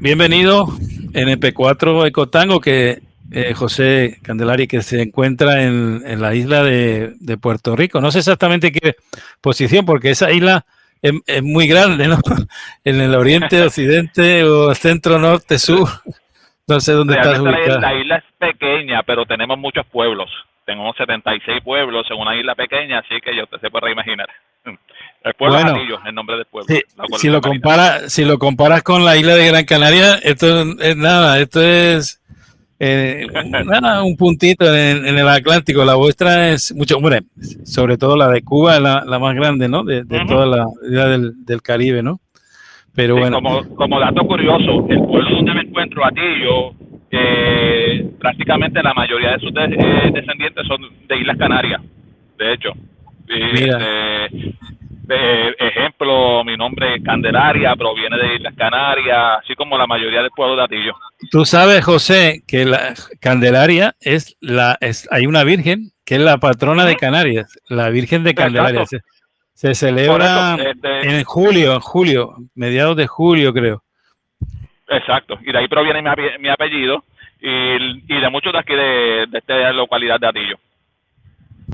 bienvenido 0.00 0.66
NP4 0.66 2.06
Ecotango, 2.06 2.60
que 2.60 3.00
eh, 3.32 3.54
José 3.54 4.18
Candelari, 4.22 4.66
que 4.66 4.82
se 4.82 5.02
encuentra 5.02 5.62
en, 5.62 6.20
la 6.20 6.34
isla 6.34 6.62
de, 6.62 7.38
Puerto 7.40 7.76
Rico. 7.76 8.00
No 8.00 8.10
sé 8.10 8.20
exactamente 8.20 8.72
qué 8.72 8.94
posición, 9.40 9.84
porque 9.84 10.10
esa 10.10 10.30
isla 10.30 10.64
es, 11.02 11.42
muy 11.42 11.66
grande, 11.66 12.08
¿no? 12.08 12.18
En 12.84 13.00
el 13.00 13.14
oriente, 13.14 13.62
occidente 13.66 14.44
o 14.44 14.74
centro, 14.74 15.18
norte, 15.18 15.58
sur. 15.58 15.88
No 16.66 16.80
sé 16.80 16.92
dónde 16.92 17.14
está 17.14 17.40
ubicada. 17.42 17.80
La 17.80 17.94
isla 17.94 18.16
es 18.16 18.24
pequeña, 18.38 19.02
pero 19.02 19.26
tenemos 19.26 19.58
muchos 19.58 19.86
pueblos. 19.86 20.30
Tenemos 20.64 20.94
76 20.96 21.62
pueblos 21.62 22.06
en 22.10 22.18
una 22.18 22.36
isla 22.36 22.54
pequeña, 22.54 22.98
así 22.98 23.20
que 23.20 23.34
ya 23.34 23.44
usted 23.44 23.58
se 23.60 23.70
puede 23.70 23.90
imaginar. 23.92 24.28
El 25.24 25.34
pueblo 25.34 25.56
bueno, 25.56 25.98
el 26.06 26.14
nombre 26.14 26.36
del 26.36 26.46
pueblo. 26.46 26.74
si, 27.18 27.28
lo 27.28 27.40
compara, 27.40 28.08
si 28.08 28.24
lo 28.24 28.38
comparas 28.38 28.82
con 28.82 29.04
la 29.04 29.16
isla 29.16 29.34
de 29.34 29.48
Gran 29.48 29.64
Canaria, 29.64 30.14
esto 30.22 30.62
es 30.80 30.96
nada, 30.96 31.40
esto 31.40 31.60
es 31.60 32.22
eh, 32.80 33.26
nada, 33.64 34.04
un 34.04 34.16
puntito 34.16 34.72
en, 34.74 35.04
el 35.06 35.28
Atlántico. 35.28 35.84
La 35.84 35.96
vuestra 35.96 36.50
es 36.50 36.74
mucho, 36.74 36.96
hombre, 36.96 37.22
sobre 37.64 37.96
todo 37.98 38.16
la 38.16 38.28
de 38.28 38.42
Cuba, 38.42 38.78
la, 38.78 39.04
la 39.04 39.18
más 39.18 39.34
grande, 39.34 39.68
¿no? 39.68 39.84
De, 39.84 40.04
toda 40.04 40.46
la 40.46 40.66
isla 40.88 41.08
del, 41.08 41.44
del, 41.44 41.62
Caribe, 41.62 42.02
¿no? 42.02 42.20
Pero 42.94 43.16
bueno. 43.16 43.36
Como, 43.36 43.74
como 43.74 44.00
dato 44.00 44.26
curioso, 44.26 44.86
el 44.88 45.04
pueblo 45.04 45.30
donde 45.36 45.54
me 45.54 45.60
encuentro 45.62 46.04
a 46.04 46.10
ti, 46.10 46.20
yo 46.42 46.72
eh, 47.10 48.10
prácticamente 48.18 48.82
la 48.82 48.94
mayoría 48.94 49.32
de 49.32 49.40
sus 49.40 49.50
eh, 49.50 50.10
descendientes 50.12 50.66
son 50.66 50.80
de 51.06 51.18
Islas 51.18 51.36
Canarias, 51.36 51.82
de 52.38 52.52
hecho. 52.52 52.72
Mira. 53.26 53.78
Eh, 53.80 54.54
ejemplo, 55.14 56.44
mi 56.44 56.56
nombre 56.56 56.96
es 56.96 57.02
Candelaria, 57.02 57.74
proviene 57.76 58.16
de 58.16 58.36
Islas 58.36 58.54
Canarias, 58.56 59.38
así 59.42 59.54
como 59.54 59.78
la 59.78 59.86
mayoría 59.86 60.22
del 60.22 60.30
pueblo 60.30 60.56
de 60.56 60.64
Atillo. 60.64 60.94
Tú 61.30 61.44
sabes, 61.44 61.84
José, 61.84 62.42
que 62.46 62.64
la 62.64 62.94
Candelaria 63.20 63.94
es 64.00 64.36
la, 64.40 64.76
es, 64.80 65.08
hay 65.10 65.26
una 65.26 65.44
virgen 65.44 65.90
que 66.04 66.16
es 66.16 66.20
la 66.20 66.38
patrona 66.38 66.84
de 66.84 66.96
Canarias, 66.96 67.58
la 67.68 67.90
Virgen 67.90 68.24
de 68.24 68.34
Candelaria. 68.34 68.84
Se, 69.54 69.74
celebra 69.74 70.56
este 70.56 71.00
en 71.00 71.24
julio, 71.24 71.74
en 71.74 71.80
julio, 71.80 72.36
mediados 72.54 72.96
de 72.96 73.06
julio, 73.06 73.52
creo. 73.52 73.82
Exacto, 74.88 75.38
y 75.44 75.52
de 75.52 75.58
ahí 75.58 75.68
proviene 75.68 76.00
mi, 76.38 76.48
apellido 76.48 77.04
y, 77.40 78.20
de 78.20 78.30
muchos 78.30 78.52
de 78.52 78.58
aquí 78.58 78.74
de, 78.74 79.26
de 79.28 79.38
esta 79.38 79.72
localidad 79.72 80.18
de 80.20 80.28
Atillo. 80.28 80.58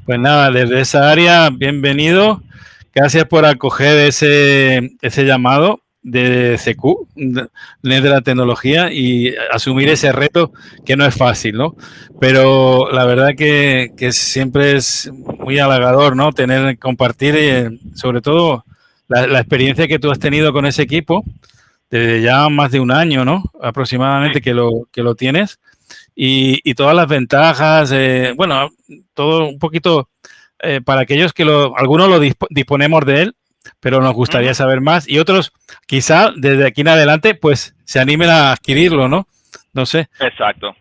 Pues 0.05 0.19
nada, 0.19 0.51
desde 0.51 0.81
esa 0.81 1.11
área, 1.11 1.49
bienvenido. 1.51 2.43
Gracias 2.95 3.25
por 3.25 3.45
acoger 3.45 3.99
ese, 3.99 4.97
ese 5.03 5.25
llamado 5.25 5.81
de 6.05 6.59
CQ, 6.63 7.09
de 7.83 8.01
la 8.01 8.21
tecnología 8.21 8.93
y 8.93 9.35
asumir 9.51 9.89
ese 9.89 10.13
reto 10.13 10.53
que 10.85 10.97
no 10.97 11.07
es 11.07 11.17
fácil, 11.17 11.57
¿no? 11.57 11.75
Pero 12.21 12.91
la 12.93 13.07
verdad 13.07 13.31
que, 13.37 13.91
siempre 14.13 14.77
es 14.77 15.11
muy 15.41 15.59
halagador, 15.59 16.15
¿no? 16.15 16.33
Tener, 16.33 16.79
compartir, 16.79 17.35
eh, 17.37 17.71
sobre 17.95 18.21
todo 18.21 18.65
la, 19.09 19.41
experiencia 19.41 19.89
que 19.89 19.99
tú 19.99 20.11
has 20.11 20.19
tenido 20.19 20.53
con 20.53 20.67
ese 20.67 20.83
equipo, 20.83 21.25
desde 21.91 22.23
ya 22.23 22.49
más 22.51 22.71
de 22.71 22.81
un 22.81 22.91
año, 22.91 23.25
¿no? 23.25 23.51
Aproximadamente 23.61 24.43
que 24.43 24.53
lo, 24.53 24.89
que 24.93 25.03
lo 25.03 25.15
tienes. 25.15 25.59
Y, 26.15 26.75
todas 26.75 26.95
las 26.95 27.09
ventajas, 27.09 27.91
eh, 27.93 28.35
bueno, 28.37 28.69
todo 29.15 29.49
un 29.49 29.59
poquito 29.59 30.11
eh, 30.65 30.81
para 30.81 31.03
aquellos 31.03 31.33
que 31.33 31.45
lo, 31.45 31.77
algunos 31.77 32.09
lo 32.09 32.19
disponemos 32.51 33.05
de 33.05 33.23
él, 33.23 33.35
pero 33.81 34.01
nos 34.01 34.15
gustaría 34.15 34.55
saber 34.55 34.81
más 34.81 35.09
y 35.09 35.19
otros 35.19 35.53
quizá 35.87 36.33
desde 36.37 36.67
aquí 36.67 36.83
en 36.83 36.89
adelante 36.89 37.35
pues 37.35 37.75
se 37.85 38.01
animen 38.01 38.31
a 38.31 38.53
adquirirlo, 38.53 39.09
¿no? 39.09 39.27
No 39.73 39.87
sé. 39.87 40.09
Exacto. 40.21 40.75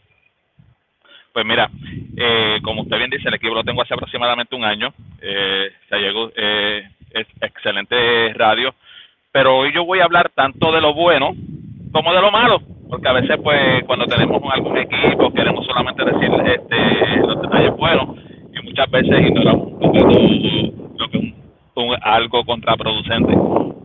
Pues 1.34 1.46
mira, 1.46 1.70
eh, 2.16 2.60
como 2.64 2.84
usted 2.84 2.98
bien 2.98 3.10
dice, 3.10 3.28
el 3.28 3.34
equipo 3.34 3.56
lo 3.56 3.64
tengo 3.64 3.82
hace 3.82 3.96
aproximadamente 3.96 4.56
un 4.56 4.64
año. 4.64 4.94
Eh, 5.20 5.72
se 5.90 5.98
llegó, 5.98 6.32
eh, 6.36 6.88
es 7.10 7.28
excelente 7.42 8.34
radio, 8.34 8.76
pero 9.32 9.58
hoy 9.58 9.74
yo 9.74 9.84
voy 9.84 10.00
a 10.00 10.04
hablar 10.04 10.30
tanto 10.36 10.72
de 10.72 10.80
lo 10.80 10.94
bueno 10.94 11.34
como 11.92 12.14
de 12.14 12.22
lo 12.22 12.32
malo, 12.32 12.62
porque 12.88 13.08
a 13.08 13.14
veces 13.14 13.38
pues 13.44 13.84
cuando 13.86 14.06
tenemos 14.06 14.42
algún 14.52 14.78
equipo 14.78 15.34
queremos 15.34 15.66
solamente 15.66 16.06
decir 16.06 16.30
este, 16.46 17.18
los 17.18 17.42
detalles 17.42 17.72
buenos 17.78 18.10
muchas 18.74 18.90
veces 18.90 19.28
ignoramos 19.28 19.68
un 19.68 19.80
poco 19.80 19.98
lo 19.98 21.10
que 21.10 21.18
es 21.20 21.34
algo 22.02 22.44
contraproducente. 22.44 23.34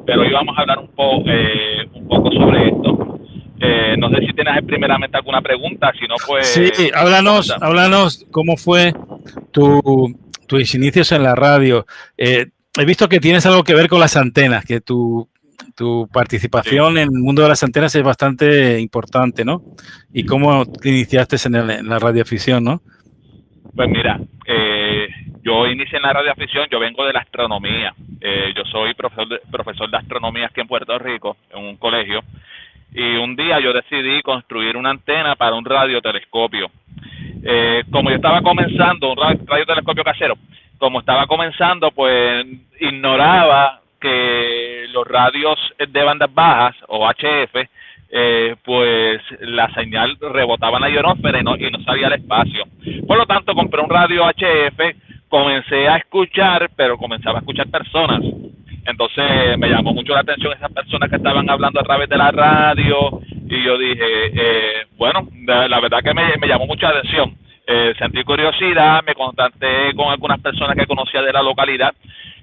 Pero 0.07 0.23
hoy 0.23 0.33
vamos 0.33 0.57
a 0.57 0.63
hablar 0.63 0.79
un, 0.79 0.89
poco 0.89 1.25
eh, 1.27 1.87
un 1.93 2.09
poco 2.09 2.33
sobre 2.33 2.69
esto. 2.69 3.19
Eh, 3.61 3.97
no 3.99 4.09
sé 4.09 4.21
si 4.21 4.33
tienes 4.33 4.65
primeramente 4.65 5.17
alguna 5.17 5.43
pregunta, 5.43 5.91
si 5.99 6.07
no, 6.07 6.15
pues... 6.27 6.47
Sí, 6.47 6.91
háblanos, 6.95 7.51
háblanos 7.61 8.25
cómo 8.31 8.57
fue 8.57 8.93
tu, 9.53 9.81
tus 10.47 10.75
inicios 10.75 11.13
en 11.13 11.25
la 11.25 11.35
radio. 11.35 11.85
Eh, 12.17 12.47
he 12.79 12.85
visto 12.87 13.09
que 13.09 13.21
tienes 13.21 13.45
algo 13.45 13.65
que 13.65 13.75
ver 13.75 13.89
con 13.89 14.01
las 14.01 14.17
antenas, 14.17 14.65
que 14.65 14.81
tu, 14.81 15.29
tu 15.77 16.07
participación 16.11 16.97
en 16.97 17.09
el 17.15 17.21
mundo 17.21 17.43
de 17.43 17.49
las 17.49 17.63
antenas 17.63 17.95
es 17.95 18.03
bastante 18.03 18.81
importante, 18.81 19.45
¿no? 19.45 19.61
Y 20.15 20.25
cómo 20.25 20.65
te 20.65 20.89
iniciaste 20.89 21.37
en, 21.47 21.57
en 21.57 21.89
la 21.89 21.99
radioafición, 21.99 22.65
¿no? 22.65 22.81
Pues 23.79 23.91
mira, 23.91 24.19
eh, 24.45 24.68
yo 25.49 25.67
inicié 25.67 25.97
en 25.97 26.03
la 26.03 26.13
radioafición, 26.13 26.69
yo 26.71 26.79
vengo 26.79 27.07
de 27.07 27.13
la 27.15 27.21
astronomía. 27.21 27.95
Eh, 28.21 28.53
yo 28.55 28.65
soy 28.67 28.93
profesor 28.93 29.27
de, 29.29 29.41
profesor 29.51 29.91
de 29.91 29.97
astronomía 29.97 30.47
aquí 30.47 30.61
en 30.61 30.69
Puerto 30.69 30.99
Rico, 30.99 31.39
en 31.51 31.65
un 31.65 31.77
colegio. 31.79 32.21
Y 32.93 33.17
un 33.17 33.35
día 33.35 33.59
yo 33.59 33.73
decidí 33.73 34.21
construir 34.21 34.77
una 34.77 34.91
antena 34.91 35.37
para 35.37 35.57
un 35.57 35.65
radiotelescopio. 35.65 36.71
Eh, 37.43 37.83
como 37.91 38.11
yo 38.11 38.17
estaba 38.17 38.43
comenzando, 38.43 39.11
un 39.11 39.17
radiotelescopio 39.47 40.05
casero, 40.05 40.35
como 40.77 41.01
estaba 41.01 41.27
comenzando, 41.27 41.93
pues 41.93 42.45
ignoraba 42.81 43.81
que 43.99 44.87
los 44.91 45.09
radios 45.09 45.59
de 45.79 46.03
bandas 46.03 46.33
bajas 46.33 46.77
o 46.89 47.09
HF 47.09 47.69
eh, 48.11 48.57
pues 48.65 49.21
la 49.41 49.73
señal 49.75 50.17
rebotaba 50.21 50.79
en 50.79 50.83
la 50.83 50.91
ionosfera 50.91 51.41
y 51.41 51.43
no, 51.43 51.57
y 51.57 51.71
no 51.71 51.83
salía 51.85 52.07
al 52.07 52.15
espacio. 52.15 52.65
Por 53.07 53.19
lo 53.19 53.27
tanto, 53.27 53.55
compré 53.55 53.83
un 53.83 53.91
radio 53.91 54.25
HF, 54.25 55.08
comencé 55.29 55.89
a 55.89 55.97
escuchar, 55.97 56.71
pero 56.77 56.97
comenzaba 56.97 57.39
a 57.39 57.41
escuchar 57.41 57.69
personas. 57.69 58.21
Entonces 58.87 59.59
me 59.59 59.69
llamó 59.69 59.93
mucho 59.93 60.15
la 60.15 60.21
atención 60.21 60.53
esas 60.53 60.73
personas 60.73 61.11
que 61.11 61.17
estaban 61.17 61.49
hablando 61.51 61.81
a 61.81 61.85
través 61.85 62.09
de 62.09 62.17
la 62.17 62.31
radio 62.31 63.21
y 63.49 63.63
yo 63.63 63.77
dije, 63.77 64.27
eh, 64.33 64.87
bueno, 64.97 65.29
la 65.45 65.81
verdad 65.81 66.03
que 66.03 66.15
me, 66.15 66.37
me 66.39 66.49
llamó 66.49 66.67
mucha 66.67 66.89
atención. 66.89 67.37
Eh, 67.67 67.95
sentí 67.99 68.25
curiosidad, 68.25 69.03
me 69.07 69.15
contacté 69.15 69.95
con 69.95 70.11
algunas 70.11 70.41
personas 70.41 70.75
que 70.75 70.87
conocía 70.87 71.21
de 71.21 71.33
la 71.35 71.43
localidad 71.43 71.93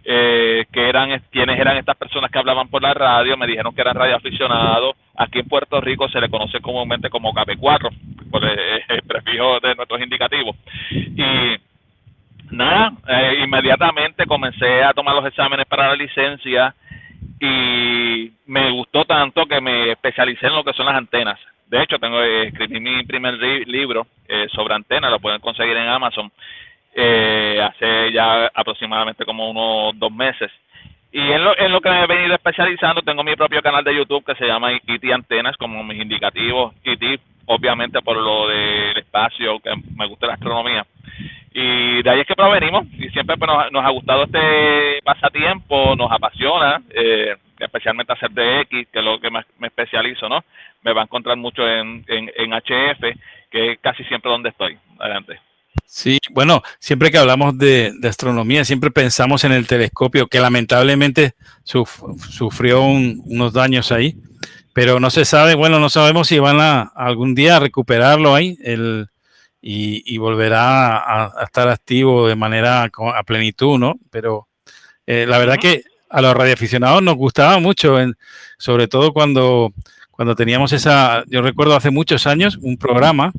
eh, 0.08 0.66
que 0.72 0.88
eran 0.88 1.20
quiénes 1.32 1.60
eran 1.60 1.78
estas 1.78 1.98
personas 1.98 2.30
que 2.30 2.38
hablaban 2.38 2.68
por 2.68 2.80
la 2.80 2.94
radio, 2.94 3.36
me 3.36 3.48
dijeron 3.48 3.74
que 3.74 3.82
eran 3.82 3.96
radioaficionados. 3.96 4.96
Aquí 5.16 5.40
en 5.40 5.48
Puerto 5.48 5.82
Rico 5.82 6.08
se 6.10 6.22
le 6.22 6.30
conoce 6.30 6.60
comúnmente 6.62 7.10
como 7.10 7.34
KP4, 7.34 7.90
por 8.30 8.46
el, 8.46 9.02
prefijo 9.02 9.60
de 9.62 9.74
nuestros 9.74 10.00
indicativos. 10.00 10.56
Y 10.92 11.56
nada, 12.52 12.94
eh, 13.08 13.42
inmediatamente 13.44 14.26
comencé 14.26 14.84
a 14.84 14.94
tomar 14.94 15.16
los 15.16 15.26
exámenes 15.26 15.66
para 15.66 15.90
la 15.90 15.96
licencia 15.96 16.76
y 17.40 18.32
me 18.46 18.72
gustó 18.72 19.06
tanto 19.06 19.46
que 19.46 19.60
me 19.62 19.92
especialicé 19.92 20.48
en 20.48 20.56
lo 20.56 20.64
que 20.64 20.74
son 20.74 20.86
las 20.86 20.96
antenas. 20.96 21.40
De 21.68 21.82
hecho, 21.82 21.98
tengo 21.98 22.22
eh, 22.22 22.48
escribí 22.48 22.80
mi 22.80 23.04
primer 23.04 23.34
libro 23.68 24.08
eh, 24.28 24.48
sobre 24.54 24.76
antenas, 24.76 25.12
lo 25.12 25.20
pueden 25.20 25.42
conseguir 25.42 25.76
en 25.76 25.88
Amazon 25.88 26.32
eh, 26.98 27.60
hace 27.62 28.12
ya 28.14 28.50
aproximadamente 28.54 29.26
como 29.26 29.50
unos 29.50 30.00
dos 30.00 30.12
meses. 30.12 30.50
Y 31.12 31.20
en 31.20 31.44
lo, 31.44 31.58
en 31.58 31.72
lo 31.72 31.82
que 31.82 31.90
me 31.90 32.04
he 32.04 32.08
venido 32.08 32.36
especializando, 32.36 33.02
tengo 33.02 33.24
mi 33.24 33.36
propio 33.36 33.62
canal 33.62 33.84
de 33.84 33.96
YouTube 33.96 34.26
que 34.26 34.36
se 34.36 34.46
llama 34.46 34.74
IT 34.74 35.14
Antenas, 35.14 35.56
como 35.58 35.84
mis 35.84 36.02
indicativos. 36.02 36.74
IT, 36.84 37.20
obviamente 37.46 38.02
por 38.02 38.18
lo 38.18 38.48
del 38.48 38.98
espacio, 38.98 39.60
que 39.60 39.72
me 39.96 40.08
gusta 40.08 40.28
la 40.28 40.34
astronomía. 40.34 40.86
Y 41.58 42.04
de 42.04 42.10
ahí 42.10 42.20
es 42.20 42.28
que 42.28 42.36
provenimos, 42.36 42.86
y 42.98 43.10
siempre 43.12 43.38
pues, 43.38 43.50
nos, 43.50 43.72
nos, 43.72 43.86
ha 43.86 43.90
gustado 43.90 44.26
este 44.26 45.02
pasatiempo, 45.06 45.96
nos 45.96 46.12
apasiona, 46.12 46.82
eh, 46.90 47.34
especialmente 47.58 48.12
hacer 48.12 48.30
DX, 48.32 48.92
que 48.92 49.00
es 49.00 49.06
lo 49.06 49.22
que 49.22 49.32
me, 49.32 49.40
me 49.60 49.68
especializo, 49.68 50.28
¿no? 50.28 50.44
Me 50.84 50.92
va 50.92 51.00
a 51.00 51.04
encontrar 51.06 51.38
mucho 51.38 51.66
en, 51.66 52.04
en, 52.10 52.30
en 52.36 52.52
HF, 52.52 53.18
que 53.50 53.72
es 53.72 53.80
casi 53.80 54.04
siempre 54.04 54.30
donde 54.30 54.50
estoy. 54.50 54.78
Adelante. 55.00 55.40
Sí, 55.86 56.20
bueno, 56.32 56.62
siempre 56.78 57.10
que 57.10 57.20
hablamos 57.20 57.58
de, 57.58 57.94
astronomía, 58.04 58.66
siempre 58.66 58.92
pensamos 58.92 59.46
en 59.46 59.54
el 59.54 59.66
telescopio, 59.66 60.28
que 60.28 60.42
lamentablemente 60.42 61.36
sufrió 61.64 62.82
unos 62.82 63.54
daños 63.54 63.94
ahí, 63.94 64.18
pero 64.74 65.00
no 65.00 65.10
se 65.10 65.24
sabe, 65.24 65.56
bueno, 65.56 65.80
no 65.80 65.88
sabemos 65.88 66.28
si 66.28 66.38
van 66.38 66.60
a 66.60 66.82
algún 66.82 67.34
día 67.34 67.60
recuperarlo 67.60 68.36
ahí 68.36 68.58
el, 68.62 69.08
y, 69.68 70.18
volverá 70.20 70.98
a, 70.98 71.44
estar 71.44 71.68
activo 71.70 72.28
de 72.28 72.36
manera 72.36 72.84
a 72.84 73.24
plenitud, 73.24 73.80
¿no? 73.80 73.96
Pero 74.12 74.48
eh, 75.08 75.26
la 75.28 75.40
verdad 75.40 75.58
que 75.58 75.84
a 76.10 76.22
los 76.22 76.36
radioaficionados 76.36 77.02
nos 77.02 77.16
gustaba 77.16 77.60
mucho, 77.60 77.98
sobre 78.60 78.88
todo 78.88 79.12
cuando 79.12 79.74
cuando 80.16 80.36
teníamos 80.36 80.72
esa, 80.72 81.26
yo 81.28 81.42
recuerdo 81.42 81.76
hace 81.76 81.90
muchos 81.90 82.26
años, 82.26 82.58
un 82.62 82.78
programa 82.78 83.34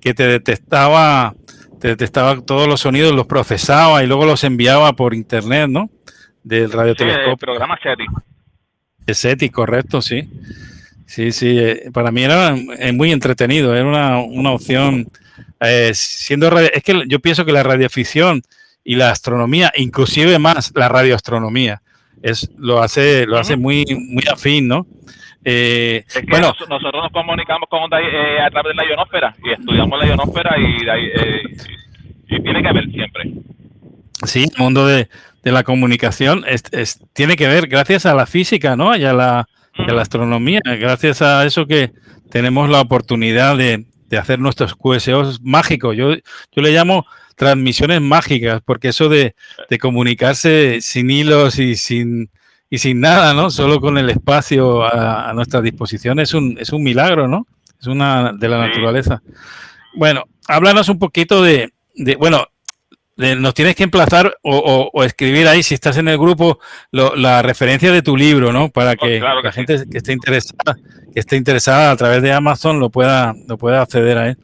que 0.00 0.14
te 0.14 0.28
detectaba, 0.28 1.34
te 1.80 1.88
detectaba 1.88 2.40
todos 2.40 2.68
los 2.68 2.80
sonidos, 2.80 3.12
los 3.12 3.26
procesaba 3.26 4.04
y 4.04 4.06
luego 4.06 4.26
los 4.26 4.44
enviaba 4.44 4.92
por 4.92 5.12
internet, 5.12 5.68
¿no? 5.68 5.90
Del 6.44 6.70
radiotelescopio. 6.70 7.24
Sí, 7.24 7.30
el 7.30 7.36
programa 7.36 7.78
SETI. 7.82 9.12
SETI, 9.12 9.50
correcto, 9.50 10.00
sí. 10.00 10.28
Sí, 11.06 11.32
sí, 11.32 11.58
eh, 11.58 11.90
para 11.92 12.12
mí 12.12 12.22
era 12.22 12.54
eh, 12.78 12.92
muy 12.92 13.10
entretenido, 13.10 13.74
era 13.74 14.18
una, 14.18 14.52
opción. 14.52 15.08
Eh, 15.60 15.92
siendo 15.94 16.48
es 16.58 16.82
que 16.82 17.02
yo 17.06 17.20
pienso 17.20 17.44
que 17.44 17.52
la 17.52 17.62
radioficción 17.62 18.42
y 18.82 18.96
la 18.96 19.10
astronomía, 19.10 19.72
inclusive 19.76 20.38
más 20.38 20.72
la 20.74 20.88
radioastronomía, 20.88 21.82
es 22.22 22.50
lo 22.56 22.82
hace 22.82 23.26
lo 23.26 23.38
hace 23.38 23.56
muy 23.56 23.84
muy 24.08 24.24
afín, 24.30 24.68
¿no? 24.68 24.86
Eh, 25.44 26.04
bueno, 26.28 26.52
nosotros 26.68 27.02
nos 27.02 27.12
comunicamos 27.12 27.68
con 27.70 27.80
eh, 27.94 28.40
a 28.40 28.50
través 28.50 28.76
de 28.76 28.82
la 28.82 28.88
ionósfera 28.88 29.34
y 29.42 29.52
estudiamos 29.52 29.98
la 29.98 30.06
ionósfera 30.06 30.56
y, 30.58 30.76
eh, 30.86 31.42
y 32.28 32.42
tiene 32.42 32.62
que 32.62 32.72
ver 32.72 32.90
siempre. 32.90 33.32
Sí, 34.24 34.44
el 34.54 34.62
mundo 34.62 34.86
de, 34.86 35.08
la 35.44 35.62
comunicación 35.64 36.44
es, 36.46 36.62
tiene 37.14 37.36
que 37.36 37.48
ver 37.48 37.68
gracias 37.68 38.04
a 38.04 38.14
la 38.14 38.26
física, 38.26 38.76
¿no? 38.76 38.94
Y 38.94 39.04
a 39.04 39.14
la, 39.14 39.48
la 39.78 40.02
astronomía, 40.02 40.60
gracias 40.78 41.22
a 41.22 41.46
eso 41.46 41.66
que 41.66 41.92
tenemos 42.30 42.68
la 42.68 42.82
oportunidad 42.82 43.56
de, 43.56 43.86
de 44.10 44.18
hacer 44.18 44.38
nuestros 44.40 44.74
QSOs 44.74 45.40
mágicos. 45.40 45.96
Yo, 45.96 46.14
yo 46.14 46.62
le 46.62 46.72
llamo 46.72 47.06
transmisiones 47.36 48.02
mágicas, 48.02 48.60
porque 48.62 48.88
eso 48.88 49.08
de, 49.08 49.34
de 49.70 49.78
comunicarse 49.78 50.80
sin 50.82 51.10
hilos 51.10 51.58
y 51.58 51.76
sin 51.76 52.30
y 52.72 52.78
sin 52.78 53.00
nada, 53.00 53.34
¿no? 53.34 53.50
Solo 53.50 53.80
con 53.80 53.98
el 53.98 54.10
espacio 54.10 54.84
a, 54.84 55.32
nuestra 55.34 55.60
disposición 55.60 56.20
es 56.20 56.34
un, 56.34 56.56
es 56.60 56.70
un 56.70 56.84
milagro, 56.84 57.26
¿no? 57.26 57.46
Es 57.80 57.88
una 57.88 58.32
de 58.32 58.48
la 58.48 58.58
naturaleza. 58.58 59.22
Bueno, 59.96 60.24
háblanos 60.46 60.88
un 60.88 60.98
poquito 60.98 61.42
de, 61.42 61.72
de 61.96 62.14
bueno, 62.14 62.46
nos 63.20 63.54
tienes 63.54 63.76
que 63.76 63.84
emplazar 63.84 64.36
o, 64.42 65.04
escribir 65.04 65.46
ahí, 65.46 65.62
si 65.62 65.74
estás 65.74 65.96
en 65.98 66.08
el 66.08 66.18
grupo, 66.18 66.58
la 66.90 67.42
referencia 67.42 67.92
de 67.92 68.02
tu 68.02 68.16
libro, 68.16 68.52
¿no? 68.52 68.70
Para 68.70 68.96
que, 68.96 69.20
la 69.20 69.52
gente 69.52 69.84
que 69.90 69.98
esté 69.98 70.12
interesada, 70.12 70.76
que 71.12 71.20
esté 71.20 71.36
interesada 71.36 71.90
a 71.90 71.96
través 71.96 72.22
de 72.22 72.32
Amazon 72.32 72.80
lo 72.80 72.90
pueda, 72.90 73.34
lo 73.46 73.58
pueda 73.58 73.82
acceder 73.82 74.18
a 74.18 74.28
él. 74.28 74.38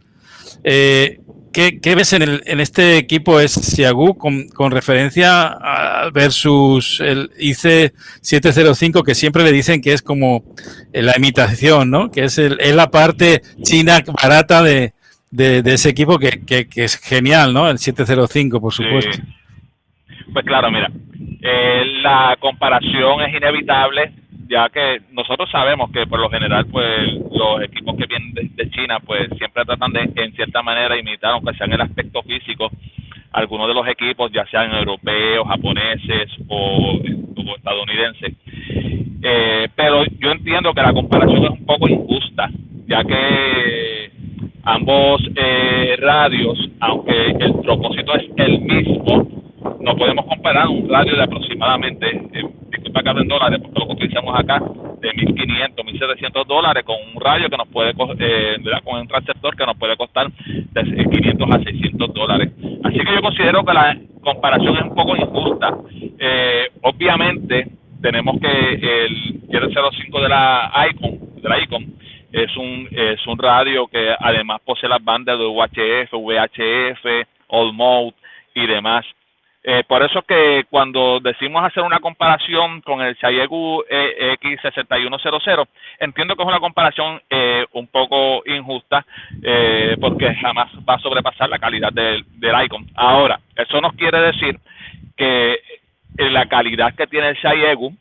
Eh, 0.64 1.20
¿Qué, 1.52 1.94
ves 1.94 2.12
en, 2.12 2.20
el, 2.20 2.42
en, 2.44 2.60
este 2.60 2.98
equipo 2.98 3.40
es 3.40 3.52
Siagu 3.52 4.18
con, 4.18 4.46
con, 4.48 4.72
referencia 4.72 5.46
a 5.46 6.10
versus 6.10 7.00
el 7.00 7.30
IC 7.38 7.94
705 8.20 9.02
que 9.02 9.14
siempre 9.14 9.42
le 9.42 9.52
dicen 9.52 9.80
que 9.80 9.94
es 9.94 10.02
como 10.02 10.44
la 10.92 11.16
imitación, 11.16 11.90
¿no? 11.90 12.10
Que 12.10 12.24
es, 12.24 12.36
el, 12.36 12.58
es 12.60 12.74
la 12.74 12.90
parte 12.90 13.40
china 13.62 14.04
barata 14.22 14.62
de, 14.62 14.92
de, 15.36 15.74
ese 15.74 15.90
equipo 15.90 16.18
que, 16.18 16.44
que, 16.46 16.84
es 16.84 16.96
genial, 16.96 17.52
¿no? 17.52 17.68
El 17.68 17.78
705, 17.78 18.60
por 18.60 18.72
supuesto. 18.72 19.22
Pues 20.32 20.44
claro, 20.44 20.70
mira, 20.70 20.90
eh, 21.42 21.84
la 22.02 22.36
comparación 22.40 23.22
es 23.22 23.34
inevitable 23.34 24.12
ya 24.48 24.68
que 24.68 25.00
nosotros 25.12 25.50
sabemos 25.50 25.90
que 25.90 26.06
por 26.06 26.20
lo 26.20 26.30
general 26.30 26.66
pues 26.66 27.12
los 27.32 27.62
equipos 27.62 27.96
que 27.96 28.06
vienen 28.06 28.32
de, 28.54 28.70
China 28.70 29.00
pues 29.04 29.28
siempre 29.38 29.64
tratan 29.64 29.92
de 29.92 30.08
en 30.14 30.32
cierta 30.34 30.62
manera 30.62 30.96
imitar 30.96 31.32
aunque 31.32 31.54
sea 31.54 31.66
en 31.66 31.72
el 31.72 31.80
aspecto 31.80 32.22
físico 32.22 32.70
algunos 33.32 33.66
de 33.66 33.74
los 33.74 33.88
equipos 33.88 34.30
ya 34.32 34.46
sean 34.46 34.72
europeos 34.72 35.48
japoneses 35.48 36.30
o, 36.46 37.00
estadounidenses 37.56 38.34
eh, 39.22 39.68
pero 39.74 40.04
yo 40.04 40.30
entiendo 40.30 40.72
que 40.72 40.82
la 40.82 40.92
comparación 40.92 41.44
es 41.44 41.50
un 41.50 41.66
poco 41.66 41.88
injusta 41.88 42.48
ya 42.86 43.02
que 43.02 44.10
ambos 44.66 45.22
eh, 45.34 45.96
radios 45.98 46.58
aunque 46.80 47.30
el 47.40 47.54
propósito 47.62 48.14
es 48.14 48.24
el 48.36 48.60
mismo 48.60 49.46
no 49.80 49.96
podemos 49.96 50.26
comparar 50.26 50.68
un 50.68 50.88
radio 50.88 51.16
de 51.16 51.22
aproximadamente 51.22 52.06
eh, 52.34 52.44
acá 52.98 53.12
en 53.20 53.28
dólares, 53.28 53.60
porque 53.62 53.78
lo 53.78 53.92
utilizamos 53.92 54.38
acá, 54.38 54.58
de 55.00 55.10
1.500, 55.10 55.74
1.700 55.76 56.46
dólares 56.46 56.84
con 56.84 56.96
un 57.14 57.20
radio 57.20 57.48
que 57.48 57.56
nos 57.56 57.68
puede, 57.68 57.90
eh, 57.90 58.56
con 58.84 59.00
un 59.00 59.08
transceptor 59.08 59.54
que 59.56 59.66
nos 59.66 59.76
puede 59.76 59.96
costar 59.96 60.30
de 60.30 60.82
500 60.82 61.50
a 61.50 61.62
600 61.62 62.14
dólares. 62.14 62.52
Así 62.84 62.98
que 62.98 63.14
yo 63.14 63.20
considero 63.20 63.64
que 63.64 63.74
la 63.74 63.96
comparación 64.22 64.76
es 64.76 64.82
un 64.84 64.94
poco 64.94 65.16
injusta. 65.16 65.76
Eh, 66.18 66.68
obviamente, 66.82 67.68
tenemos 68.00 68.40
que 68.40 69.04
el 69.04 69.40
005 69.50 70.20
de 70.20 70.28
la 70.28 70.72
Icon, 70.90 71.42
de 71.42 71.48
la 71.48 71.62
Icon, 71.62 71.95
es 72.36 72.54
un, 72.58 72.86
es 72.92 73.26
un 73.26 73.38
radio 73.38 73.86
que 73.86 74.14
además 74.20 74.60
posee 74.62 74.90
las 74.90 75.02
bandas 75.02 75.38
de 75.38 75.46
UHF, 75.46 76.12
VHF, 76.12 77.26
All 77.48 77.72
Mode 77.72 78.12
y 78.54 78.66
demás. 78.66 79.06
Eh, 79.64 79.82
por 79.88 80.02
eso 80.02 80.20
que 80.22 80.64
cuando 80.68 81.18
decimos 81.18 81.64
hacer 81.64 81.82
una 81.82 81.98
comparación 81.98 82.82
con 82.82 83.00
el 83.00 83.16
Xiaogu 83.16 83.82
eh, 83.88 84.36
X6100, 84.40 85.66
entiendo 85.98 86.36
que 86.36 86.42
es 86.42 86.48
una 86.48 86.60
comparación 86.60 87.20
eh, 87.30 87.64
un 87.72 87.86
poco 87.88 88.42
injusta 88.46 89.04
porque 89.98 90.34
jamás 90.34 90.70
va 90.88 90.94
a 90.94 91.00
sobrepasar 91.00 91.48
la 91.48 91.58
calidad 91.58 91.92
del, 91.92 92.24
del 92.38 92.64
Icon. 92.64 92.86
Ahora, 92.94 93.40
eso 93.56 93.80
no 93.80 93.92
quiere 93.92 94.20
decir 94.20 94.58
que 95.16 95.58
la 96.18 96.46
calidad 96.46 96.94
que 96.94 97.06
tiene 97.06 97.30
el 97.30 97.36
Xiaogu 97.38 97.96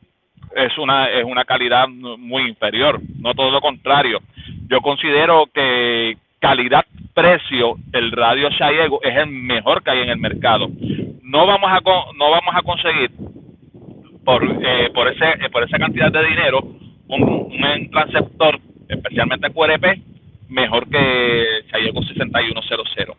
es 0.55 0.77
una 0.77 1.07
es 1.09 1.23
una 1.23 1.45
calidad 1.45 1.87
muy 1.87 2.43
inferior, 2.47 2.99
no 3.19 3.33
todo 3.33 3.51
lo 3.51 3.61
contrario. 3.61 4.19
Yo 4.67 4.81
considero 4.81 5.47
que 5.53 6.17
calidad 6.39 6.85
precio 7.13 7.75
el 7.93 8.11
radio 8.11 8.51
Xiaogu 8.51 8.99
es 9.01 9.15
el 9.15 9.27
mejor 9.27 9.81
que 9.83 9.91
hay 9.91 9.99
en 10.01 10.09
el 10.09 10.17
mercado 10.17 10.69
no 11.25 11.45
vamos 11.45 11.69
a 11.69 11.81
no 12.15 12.31
vamos 12.31 12.55
a 12.55 12.61
conseguir 12.61 13.11
por 14.23 14.43
eh, 14.43 14.89
por 14.93 15.07
ese 15.07 15.25
eh, 15.25 15.49
por 15.51 15.63
esa 15.63 15.77
cantidad 15.77 16.11
de 16.11 16.23
dinero 16.23 16.59
un, 17.07 17.23
un 17.23 17.91
transceptor 17.91 18.59
especialmente 18.87 19.49
QRP 19.49 19.85
mejor 20.49 20.87
que 20.87 21.63
Xiaomi 21.69 22.07
6100 22.07 23.15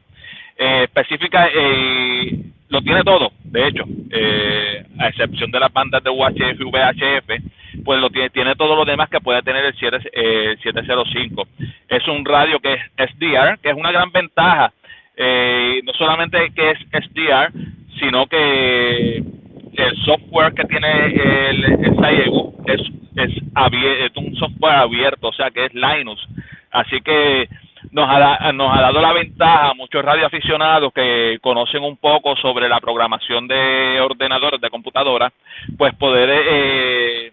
eh, 0.59 0.85
específica 0.85 1.49
eh, 1.53 2.41
lo 2.69 2.83
tiene 2.83 3.03
todo 3.03 3.33
de 3.45 3.69
hecho 3.69 3.85
eh, 4.11 4.85
a 4.99 5.09
excepción 5.09 5.51
de 5.51 5.61
las 5.61 5.73
bandas 5.73 6.03
de 6.03 6.11
UHF 6.11 6.61
y 6.61 6.65
VHF 6.65 7.83
pues 7.85 8.01
lo 8.01 8.11
tiene 8.11 8.31
tiene 8.31 8.55
todo 8.57 8.75
lo 8.75 8.85
demás 8.85 9.09
que 9.09 9.21
puede 9.21 9.43
tener 9.43 9.65
el 9.65 9.77
705 9.77 11.49
es 11.89 12.09
un 12.09 12.25
radio 12.25 12.59
que 12.61 12.75
es 12.75 13.11
SDR 13.11 13.59
que 13.63 13.71
es 13.71 13.77
una 13.77 13.93
gran 13.93 14.11
ventaja 14.11 14.73
no 15.19 15.93
solamente 15.95 16.51
que 16.55 16.71
es 16.73 16.79
SDR 16.91 17.53
sino 17.99 18.27
que 18.27 19.23
el 19.77 19.97
software 20.05 20.55
que 20.55 20.65
tiene 20.65 21.07
el, 21.51 21.65
el 21.65 21.97
es, 22.67 22.81
es, 23.17 24.17
un 24.17 24.37
software 24.37 24.75
abierto, 24.75 25.29
o 25.29 25.33
sea 25.33 25.51
que 25.51 25.67
es 25.67 25.75
Linux. 25.75 26.21
Así 26.71 27.01
que 27.01 27.49
nos 27.97 28.11
ha, 28.11 28.53
nos 28.53 28.77
ha 28.77 28.83
dado 28.83 29.01
la 29.01 29.15
ventaja 29.15 29.71
a 29.71 29.75
muchos 29.75 30.05
radioaficionados 30.05 30.93
que 30.93 31.39
conocen 31.41 31.83
un 31.83 31.97
poco 31.97 32.37
sobre 32.37 32.69
la 32.69 32.79
programación 32.79 33.49
de 33.49 33.99
ordenadores, 34.03 34.61
de 34.61 34.69
computadoras, 34.69 35.33
pues 35.79 35.95
poder 35.95 36.29
eh, 36.31 37.33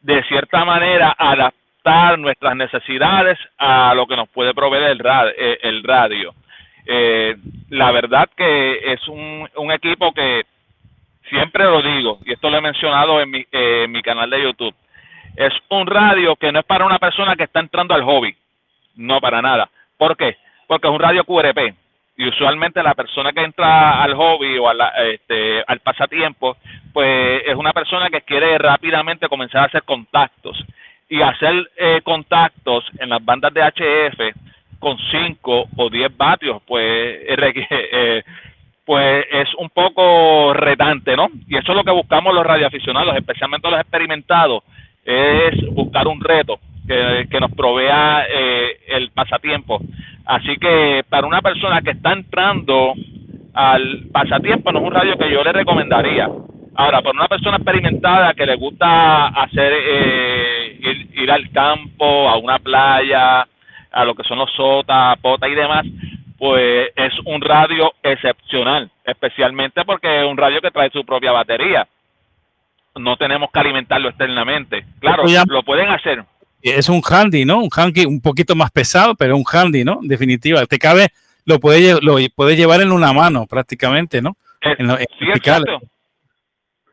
de 0.00 0.22
cierta 0.24 0.64
manera 0.64 1.14
adaptar 1.16 2.18
nuestras 2.18 2.56
necesidades 2.56 3.38
a 3.56 3.94
lo 3.94 4.08
que 4.08 4.16
nos 4.16 4.28
puede 4.30 4.52
proveer 4.52 4.90
el, 4.90 5.00
eh, 5.36 5.58
el 5.62 5.84
radio. 5.84 6.34
Eh, 6.84 7.36
la 7.70 7.92
verdad 7.92 8.28
que 8.36 8.92
es 8.92 9.06
un, 9.06 9.48
equipo 9.70 10.12
que 10.12 10.42
siempre 11.30 11.62
lo 11.62 11.82
digo, 11.82 12.18
y 12.24 12.32
esto 12.32 12.50
lo 12.50 12.56
he 12.56 12.62
mencionado 12.62 13.20
en 13.20 13.30
mi, 13.30 13.46
eh, 13.52 13.86
mi 13.88 14.02
canal 14.02 14.28
de 14.28 14.42
YouTube, 14.42 14.74
es 15.36 15.52
un 15.68 15.86
radio 15.86 16.34
que 16.34 16.50
no 16.50 16.58
es 16.58 16.66
para 16.66 16.84
una 16.84 16.98
persona 16.98 17.36
que 17.36 17.44
está 17.44 17.60
entrando 17.60 17.94
al 17.94 18.02
hobby, 18.02 18.34
no 18.98 19.20
para 19.20 19.40
nada. 19.40 19.70
¿Por 19.96 20.16
qué? 20.16 20.36
Porque 20.66 20.86
es 20.86 20.92
un 20.92 21.00
radio 21.00 21.24
QRP 21.24 21.74
y 22.18 22.28
usualmente 22.28 22.82
la 22.82 22.94
persona 22.94 23.32
que 23.32 23.42
entra 23.42 24.02
al 24.02 24.14
hobby 24.14 24.58
o 24.58 24.70
este, 25.04 25.62
al 25.66 25.78
pasatiempo, 25.80 26.56
pues 26.92 27.42
es 27.46 27.54
una 27.54 27.72
persona 27.72 28.10
que 28.10 28.22
quiere 28.22 28.58
rápidamente 28.58 29.28
comenzar 29.28 29.62
a 29.62 29.66
hacer 29.66 29.84
contactos 29.84 30.62
y 31.08 31.22
hacer 31.22 31.70
eh, 31.76 32.00
contactos 32.02 32.84
en 32.98 33.10
las 33.10 33.24
bandas 33.24 33.54
de 33.54 33.62
HF 33.62 34.36
con 34.80 34.98
5 35.10 35.68
o 35.76 35.88
10 35.88 36.16
vatios, 36.16 36.60
pues, 36.66 36.82
eh, 37.70 38.22
pues 38.84 39.26
es 39.30 39.54
un 39.54 39.70
poco 39.70 40.52
retante, 40.54 41.16
¿no? 41.16 41.28
Y 41.46 41.56
eso 41.56 41.70
es 41.70 41.76
lo 41.76 41.84
que 41.84 41.92
buscamos 41.92 42.34
los 42.34 42.44
radioaficionados, 42.44 43.16
especialmente 43.16 43.70
los 43.70 43.80
experimentados, 43.80 44.64
es 45.04 45.54
buscar 45.72 46.08
un 46.08 46.20
reto 46.20 46.58
que, 46.88 47.28
que 47.30 47.40
nos 47.40 47.52
provea 47.52 48.26
eh, 48.28 48.80
el 48.88 49.10
pasatiempo. 49.10 49.80
Así 50.24 50.56
que 50.56 51.04
para 51.08 51.26
una 51.26 51.40
persona 51.40 51.80
que 51.82 51.92
está 51.92 52.12
entrando 52.12 52.94
al 53.54 54.06
pasatiempo, 54.12 54.72
no 54.72 54.80
es 54.80 54.84
un 54.86 54.92
radio 54.92 55.16
que 55.16 55.30
yo 55.30 55.42
le 55.44 55.52
recomendaría. 55.52 56.28
Ahora, 56.74 57.02
para 57.02 57.18
una 57.18 57.28
persona 57.28 57.56
experimentada 57.56 58.34
que 58.34 58.46
le 58.46 58.54
gusta 58.54 59.26
hacer 59.26 59.72
eh, 59.74 61.08
ir, 61.12 61.30
al 61.30 61.50
campo, 61.50 62.28
a 62.28 62.36
una 62.36 62.60
playa, 62.60 63.46
a 63.90 64.04
lo 64.04 64.14
que 64.14 64.22
son 64.22 64.38
los 64.38 64.52
sotas, 64.52 65.18
potas 65.18 65.50
y 65.50 65.54
demás, 65.56 65.84
pues 66.38 66.90
es 66.94 67.12
un 67.24 67.40
radio 67.40 67.92
excepcional, 68.00 68.88
especialmente 69.04 69.84
porque 69.84 70.20
es 70.20 70.24
un 70.24 70.36
radio 70.36 70.60
que 70.60 70.70
trae 70.70 70.90
su 70.90 71.04
propia 71.04 71.32
batería. 71.32 71.88
No 72.94 73.16
tenemos 73.16 73.50
que 73.50 73.58
alimentarlo 73.58 74.10
externamente. 74.10 74.84
Claro, 75.00 75.24
lo 75.48 75.62
pueden 75.64 75.88
hacer. 75.88 76.22
Es 76.62 76.88
un 76.88 77.00
handy, 77.08 77.44
¿no? 77.44 77.58
Un 77.58 77.70
handy 77.74 78.04
un 78.04 78.20
poquito 78.20 78.54
más 78.54 78.70
pesado, 78.70 79.14
pero 79.14 79.36
un 79.36 79.44
handy, 79.50 79.84
¿no? 79.84 80.00
En 80.02 80.08
definitiva, 80.08 80.66
te 80.66 80.78
cabe, 80.78 81.08
lo 81.44 81.60
puede, 81.60 82.00
lo 82.02 82.16
puede 82.34 82.56
llevar 82.56 82.80
en 82.80 82.92
una 82.92 83.12
mano 83.12 83.46
prácticamente, 83.46 84.20
¿no? 84.20 84.36
sí, 85.18 85.26
exacto. 85.34 85.80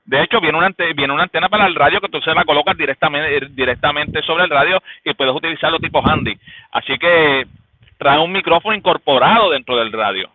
De 0.06 0.22
hecho, 0.22 0.40
viene 0.40 0.58
una, 0.58 0.70
viene 0.96 1.14
una 1.14 1.24
antena 1.24 1.50
para 1.50 1.66
el 1.66 1.74
radio 1.74 2.00
que 2.00 2.10
tú 2.10 2.22
se 2.22 2.34
la 2.34 2.46
colocas 2.46 2.78
directamente, 2.78 3.48
directamente 3.50 4.22
sobre 4.22 4.44
el 4.44 4.52
radio 4.52 4.82
y 5.04 5.14
puedes 5.16 5.34
utilizarlo 5.34 5.80
tipo 5.80 6.08
handy. 6.08 6.38
Así 6.72 6.96
que 7.00 7.48
trae 7.98 8.20
un 8.20 8.32
micrófono 8.32 8.76
incorporado 8.76 9.50
dentro 9.50 9.76
del 9.78 9.92
radio. 9.92 10.30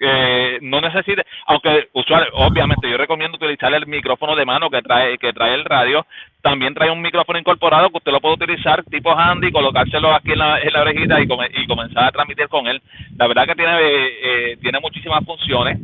Que 0.00 0.58
no 0.62 0.80
necesite, 0.80 1.26
aunque 1.46 1.90
usuario, 1.92 2.32
obviamente 2.32 2.90
yo 2.90 2.96
recomiendo 2.96 3.36
utilizar 3.36 3.72
el 3.74 3.86
micrófono 3.86 4.34
de 4.34 4.46
mano 4.46 4.70
que 4.70 4.80
trae 4.80 5.18
que 5.18 5.34
trae 5.34 5.54
el 5.54 5.66
radio, 5.66 6.06
también 6.40 6.72
trae 6.72 6.90
un 6.90 7.02
micrófono 7.02 7.38
incorporado 7.38 7.90
que 7.90 7.98
usted 7.98 8.10
lo 8.10 8.20
puede 8.20 8.36
utilizar 8.36 8.82
tipo 8.84 9.12
handy, 9.12 9.52
colocárselo 9.52 10.14
aquí 10.14 10.32
en 10.32 10.38
la, 10.38 10.58
en 10.58 10.72
la 10.72 10.80
orejita 10.80 11.20
y, 11.20 11.24
y 11.24 11.66
comenzar 11.66 12.04
a 12.04 12.12
transmitir 12.12 12.48
con 12.48 12.66
él. 12.66 12.80
La 13.18 13.26
verdad 13.26 13.46
que 13.46 13.54
tiene 13.54 13.76
eh, 13.82 14.56
tiene 14.62 14.80
muchísimas 14.80 15.22
funciones. 15.26 15.78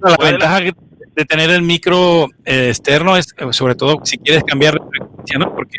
La 0.00 0.16
ventaja 0.16 0.60
de 0.60 1.24
tener 1.26 1.50
el 1.50 1.60
micro 1.60 2.28
eh, 2.46 2.68
externo 2.68 3.18
es, 3.18 3.34
sobre 3.50 3.74
todo, 3.74 4.00
si 4.04 4.16
quieres 4.16 4.44
cambiar 4.44 4.74
de 4.74 4.88
frecuencia, 4.88 5.38
¿no? 5.38 5.54
Porque 5.54 5.76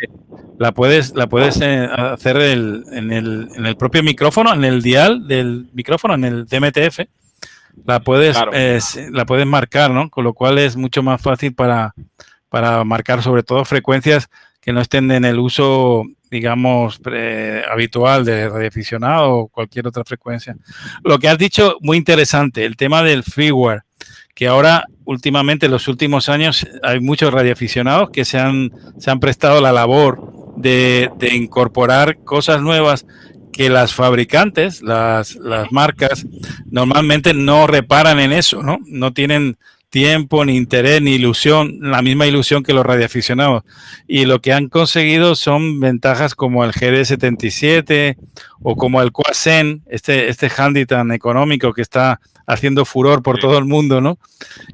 la 0.60 0.74
puedes, 0.74 1.16
la 1.16 1.26
puedes 1.26 1.60
eh, 1.62 1.90
hacer 1.92 2.38
en, 2.38 3.12
el, 3.12 3.48
en 3.56 3.66
el 3.66 3.76
propio 3.78 4.04
micrófono, 4.04 4.54
en 4.54 4.64
el 4.64 4.84
dial 4.84 5.28
del 5.28 5.66
micrófono, 5.74 6.14
en 6.14 6.24
el 6.24 6.46
DMTF, 6.46 7.00
la 7.86 8.00
puedes, 8.00 8.38
la 9.12 9.26
puedes 9.26 9.46
marcar, 9.46 9.92
¿no? 9.92 10.10
Con 10.10 10.24
lo 10.24 10.34
cual 10.34 10.58
es 10.58 10.76
mucho 10.76 11.04
más 11.04 11.22
fácil 11.22 11.54
para, 11.54 11.94
para 12.50 12.84
marcar 12.84 13.22
sobre 13.22 13.44
todo 13.44 13.66
frecuencias 13.66 14.30
que 14.62 14.72
no 14.72 14.80
estén 14.80 15.12
en 15.12 15.26
el 15.26 15.40
uso, 15.40 16.04
digamos, 16.32 17.02
habitual 17.70 18.24
de 18.24 18.48
radioaficionado 18.48 19.32
o 19.34 19.48
cualquier 19.48 19.88
otra 19.88 20.04
frecuencia. 20.06 20.56
Lo 21.04 21.20
que 21.20 21.28
has 21.28 21.38
dicho, 21.38 21.78
muy 21.82 21.98
interesante, 21.98 22.66
el 22.66 22.78
tema 22.78 23.04
del 23.04 23.24
freeware 23.24 23.84
que 24.34 24.48
ahora 24.48 24.86
últimamente, 25.06 25.66
en 25.68 25.72
los 25.72 25.88
últimos 25.88 26.30
años, 26.30 26.66
hay 26.82 27.00
muchos 27.00 27.34
radioaficionados 27.34 28.10
que 28.10 28.26
se 28.26 28.40
han, 28.40 28.72
se 28.98 29.12
han 29.12 29.20
prestado 29.20 29.62
la 29.62 29.72
labor 29.72 30.54
de, 30.56 31.12
incorporar 31.32 32.18
cosas 32.24 32.62
nuevas 32.62 33.06
que 33.54 33.70
las 33.70 33.94
fabricantes, 33.94 34.82
las, 34.82 35.36
las 35.36 35.72
marcas, 35.72 36.26
normalmente 36.70 37.34
no 37.34 37.68
reparan 37.68 38.20
en 38.20 38.34
eso, 38.34 38.62
¿no? 38.62 38.80
No 38.86 39.14
tienen 39.14 39.58
tiempo, 39.94 40.44
ni 40.44 40.58
interés, 40.58 41.04
ni 41.04 41.12
ilusión, 41.12 41.78
la 41.80 42.02
misma 42.02 42.26
ilusión 42.26 42.64
que 42.64 42.74
los 42.74 42.84
radioaficionados. 42.84 43.64
Y 44.08 44.26
lo 44.26 44.42
que 44.42 44.52
han 44.52 44.68
conseguido 44.68 45.36
son 45.36 45.80
ventajas 45.80 46.34
como 46.34 46.66
el 46.66 46.72
GD77 46.72 48.18
o 48.64 48.76
como 48.76 49.04
el 49.04 49.12
Quasen, 49.12 49.84
este, 49.86 50.30
este 50.30 50.50
handy 50.50 50.88
tan 50.88 51.12
económico 51.12 51.74
que 51.74 51.84
está 51.84 52.20
haciendo 52.48 52.86
furor 52.86 53.22
por 53.22 53.40
todo 53.40 53.60
el 53.60 53.66
mundo, 53.66 54.02
¿no? 54.02 54.18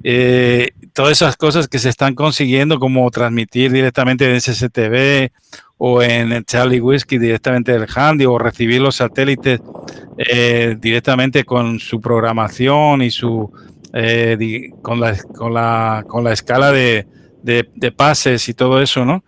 Eh, 0.05 0.69
todas 0.93 1.12
esas 1.12 1.36
cosas 1.36 1.67
que 1.67 1.79
se 1.79 1.89
están 1.89 2.15
consiguiendo, 2.15 2.79
como 2.79 3.12
transmitir 3.12 3.74
directamente 3.74 4.24
en 4.31 4.39
SSTV 4.39 5.31
o 5.79 6.03
en 6.03 6.43
Charlie 6.43 6.79
Whiskey 6.79 7.17
directamente 7.17 7.71
del 7.71 7.88
handy 7.93 8.25
o 8.25 8.38
recibir 8.38 8.81
los 8.81 8.98
satélites 8.98 9.59
eh, 10.17 10.75
directamente 10.79 11.45
con 11.45 11.79
su 11.79 12.00
programación 12.00 13.01
y 13.01 13.09
su 13.09 13.51
eh, 13.93 14.69
con, 14.83 15.00
la, 15.00 15.17
con, 15.17 15.53
la, 15.53 16.05
con 16.07 16.24
la 16.24 16.33
escala 16.33 16.71
de, 16.71 17.07
de, 17.41 17.91
pases 17.91 18.48
y 18.48 18.53
todo 18.53 18.81
eso, 18.81 19.03
¿no? 19.05 19.24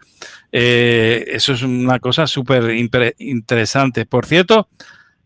eso 0.51 1.53
es 1.53 1.63
una 1.63 1.99
cosa 1.99 2.27
súper 2.27 2.75
interesante. 3.17 4.05
Por 4.05 4.25
cierto, 4.25 4.67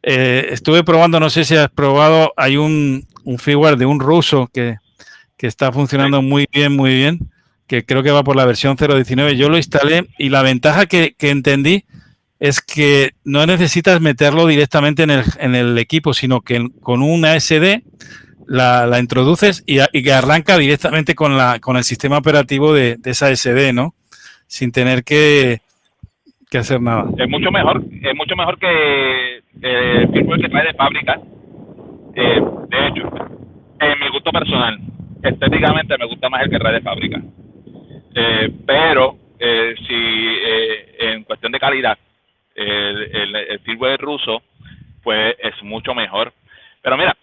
eh, 0.08 0.50
estuve 0.52 0.84
probando, 0.84 1.20
no 1.20 1.32
sé 1.32 1.44
si 1.44 1.56
has 1.56 1.72
probado, 1.72 2.32
hay 2.38 2.58
un, 2.58 3.08
un 3.24 3.40
firmware 3.40 3.76
de 3.76 3.88
un 3.88 4.00
ruso 4.00 4.48
que, 4.54 4.78
está 5.40 5.72
funcionando 5.72 6.24
muy 6.24 6.48
bien, 6.52 6.76
muy 6.76 6.96
bien, 6.96 7.20
que 7.68 7.86
creo 7.86 8.04
que 8.04 8.12
va 8.12 8.24
por 8.24 8.36
la 8.36 8.46
versión 8.46 8.78
0.19. 8.78 9.36
Yo 9.36 9.50
lo 9.50 9.58
instalé 9.58 10.08
y 10.18 10.30
la 10.30 10.44
ventaja 10.44 10.86
que, 10.86 11.16
entendí 11.20 11.86
es 12.40 12.62
que 12.62 13.12
no 13.24 13.46
necesitas 13.46 14.02
meterlo 14.02 14.46
directamente 14.46 15.04
en 15.04 15.12
el, 15.12 15.24
en 15.40 15.56
el 15.56 15.78
equipo, 15.78 16.14
sino 16.14 16.42
que 16.42 16.68
con 16.82 17.02
una 17.02 17.40
SD 17.40 17.84
la, 18.48 18.86
la 18.86 19.00
introduces 19.00 19.64
y, 19.66 19.80
que 20.04 20.14
arranca 20.14 20.58
directamente 20.58 21.16
con, 21.16 21.38
la, 21.38 21.60
con 21.60 21.78
el 21.78 21.84
sistema 21.84 22.18
operativo 22.18 22.74
de, 22.74 22.98
esa 23.06 23.36
SD, 23.36 23.74
¿no? 23.74 23.94
Sin 24.48 24.72
tener 24.72 25.04
que, 25.04 25.60
que 26.50 26.60
hacer 26.60 26.82
nada. 26.82 27.06
Es 27.18 27.30
mucho 27.30 27.52
mejor, 27.52 27.84
es 28.02 28.16
mucho 28.16 28.36
mejor 28.36 28.60
que 28.60 29.38
el 29.62 30.12
firmware 30.12 30.42
que 30.42 30.50
trae 30.50 30.68
de 30.68 30.74
fábrica. 30.74 31.20
Eh, 32.16 32.42
de 32.70 32.88
hecho, 32.88 33.12
en 33.80 34.00
mi 34.00 34.10
gusto 34.12 34.32
personal, 34.32 34.80
estéticamente 35.24 35.98
me 35.98 36.06
gusta 36.06 36.30
más 36.30 36.44
el 36.44 36.50
que 36.50 36.60
trae 36.60 36.74
de 36.74 36.82
fábrica. 36.82 37.22
Eh, 38.16 38.50
pero 38.66 39.18
eh, 39.40 39.76
si 39.86 41.06
en 41.06 41.24
cuestión 41.26 41.52
de 41.52 41.60
calidad, 41.60 41.98
el, 42.56 43.36
el, 43.36 43.60
firmware 43.60 44.00
ruso, 44.00 44.42
pues 45.04 45.36
es 45.40 45.62
mucho 45.62 45.94
mejor. 45.94 46.32
Pero 46.82 46.98
mira, 46.98 47.16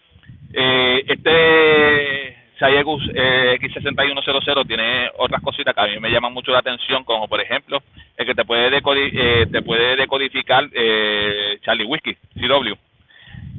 este 0.53 2.37
Sayegus 2.59 3.03
X6100 3.09 4.67
tiene 4.67 5.09
otras 5.17 5.41
cositas 5.41 5.73
que 5.73 5.81
a 5.81 5.87
mí 5.87 5.99
me 5.99 6.11
llaman 6.11 6.33
mucho 6.33 6.51
la 6.51 6.59
atención, 6.59 7.03
como 7.03 7.27
por 7.27 7.41
ejemplo 7.41 7.81
el 8.17 8.25
que 8.25 8.35
te 8.35 8.45
puede, 8.45 8.69
eh, 8.77 9.47
te 9.51 9.61
puede 9.61 9.95
decodificar 9.95 10.69
eh, 10.71 11.57
Charlie 11.63 11.85
Whiskey, 11.85 12.15
CW. 12.35 12.73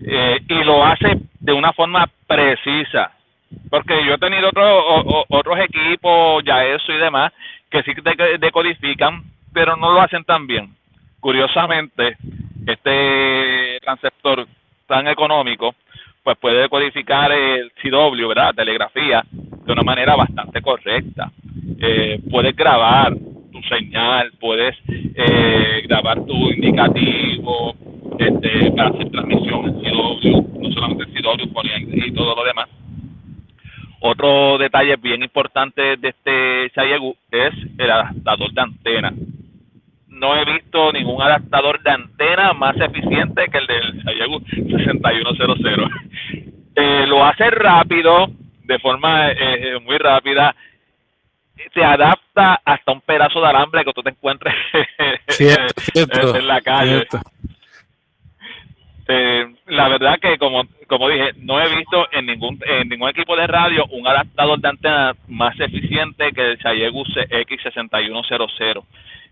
Eh, 0.06 0.40
y 0.48 0.64
lo 0.64 0.84
hace 0.84 1.18
de 1.40 1.52
una 1.52 1.72
forma 1.72 2.08
precisa. 2.26 3.12
Porque 3.70 4.04
yo 4.06 4.14
he 4.14 4.18
tenido 4.18 4.48
otros 4.48 5.24
otros 5.28 5.58
equipos, 5.58 6.42
ya 6.44 6.64
eso 6.64 6.92
y 6.92 6.98
demás, 6.98 7.32
que 7.70 7.82
sí 7.82 7.92
decodifican, 8.40 9.22
pero 9.52 9.76
no 9.76 9.92
lo 9.92 10.00
hacen 10.00 10.24
tan 10.24 10.46
bien. 10.46 10.74
Curiosamente, 11.20 12.16
este 12.66 13.78
transceptor 13.80 14.46
tan 14.86 15.08
económico 15.08 15.74
pues 16.22 16.38
puede 16.38 16.62
decodificar 16.62 17.30
el 17.30 17.70
CW, 17.82 18.28
¿verdad? 18.28 18.54
Telegrafía 18.54 19.22
de 19.30 19.72
una 19.72 19.82
manera 19.82 20.16
bastante 20.16 20.62
correcta. 20.62 21.30
Eh, 21.78 22.18
puedes 22.30 22.56
grabar 22.56 23.14
tu 23.52 23.62
señal, 23.68 24.32
puedes 24.40 24.74
eh, 24.88 25.82
grabar 25.86 26.24
tu 26.24 26.50
indicativo 26.50 27.74
este, 28.18 28.70
para 28.72 28.88
hacer 28.88 29.10
transmisión 29.10 29.66
en 29.66 29.74
CW, 29.80 30.60
no 30.60 30.72
solamente 30.72 31.04
el 31.04 31.22
CW, 31.22 32.06
y 32.06 32.12
todo 32.12 32.34
lo 32.34 32.44
demás. 32.44 32.68
Otro 34.06 34.58
detalle 34.58 34.96
bien 34.96 35.22
importante 35.22 35.96
de 35.96 36.08
este 36.08 36.70
Xiaogu 36.74 37.16
es 37.30 37.54
el 37.78 37.90
adaptador 37.90 38.52
de 38.52 38.60
antena 38.60 39.12
no 40.14 40.36
he 40.36 40.44
visto 40.44 40.92
ningún 40.92 41.20
adaptador 41.20 41.82
de 41.82 41.90
antena 41.90 42.52
más 42.52 42.76
eficiente 42.76 43.46
que 43.48 43.58
el 43.58 43.66
del 43.66 44.02
Sayagu 44.02 44.40
6100. 44.50 45.90
Eh, 46.76 47.06
lo 47.06 47.24
hace 47.24 47.48
rápido, 47.50 48.26
de 48.64 48.80
forma 48.80 49.30
eh, 49.30 49.36
eh, 49.38 49.78
muy 49.78 49.96
rápida. 49.96 50.56
Se 51.72 51.84
adapta 51.84 52.60
hasta 52.64 52.90
un 52.90 53.00
pedazo 53.00 53.40
de 53.40 53.46
alambre 53.46 53.84
que 53.84 53.92
tú 53.92 54.02
te 54.02 54.10
encuentres 54.10 54.52
en 55.38 56.48
la 56.48 56.60
calle. 56.62 57.06
Eh, 59.06 59.54
la 59.66 59.88
verdad 59.88 60.18
que 60.18 60.38
como 60.38 60.64
como 60.86 61.10
dije 61.10 61.32
no 61.36 61.60
he 61.60 61.76
visto 61.76 62.08
en 62.10 62.24
ningún 62.24 62.58
en 62.66 62.88
ningún 62.88 63.10
equipo 63.10 63.36
de 63.36 63.46
radio 63.46 63.84
un 63.90 64.06
adaptador 64.06 64.58
de 64.58 64.68
antena 64.68 65.14
más 65.28 65.60
eficiente 65.60 66.32
que 66.32 66.52
el 66.52 66.58
Xiaogu 66.58 67.04
X6100 67.04 68.82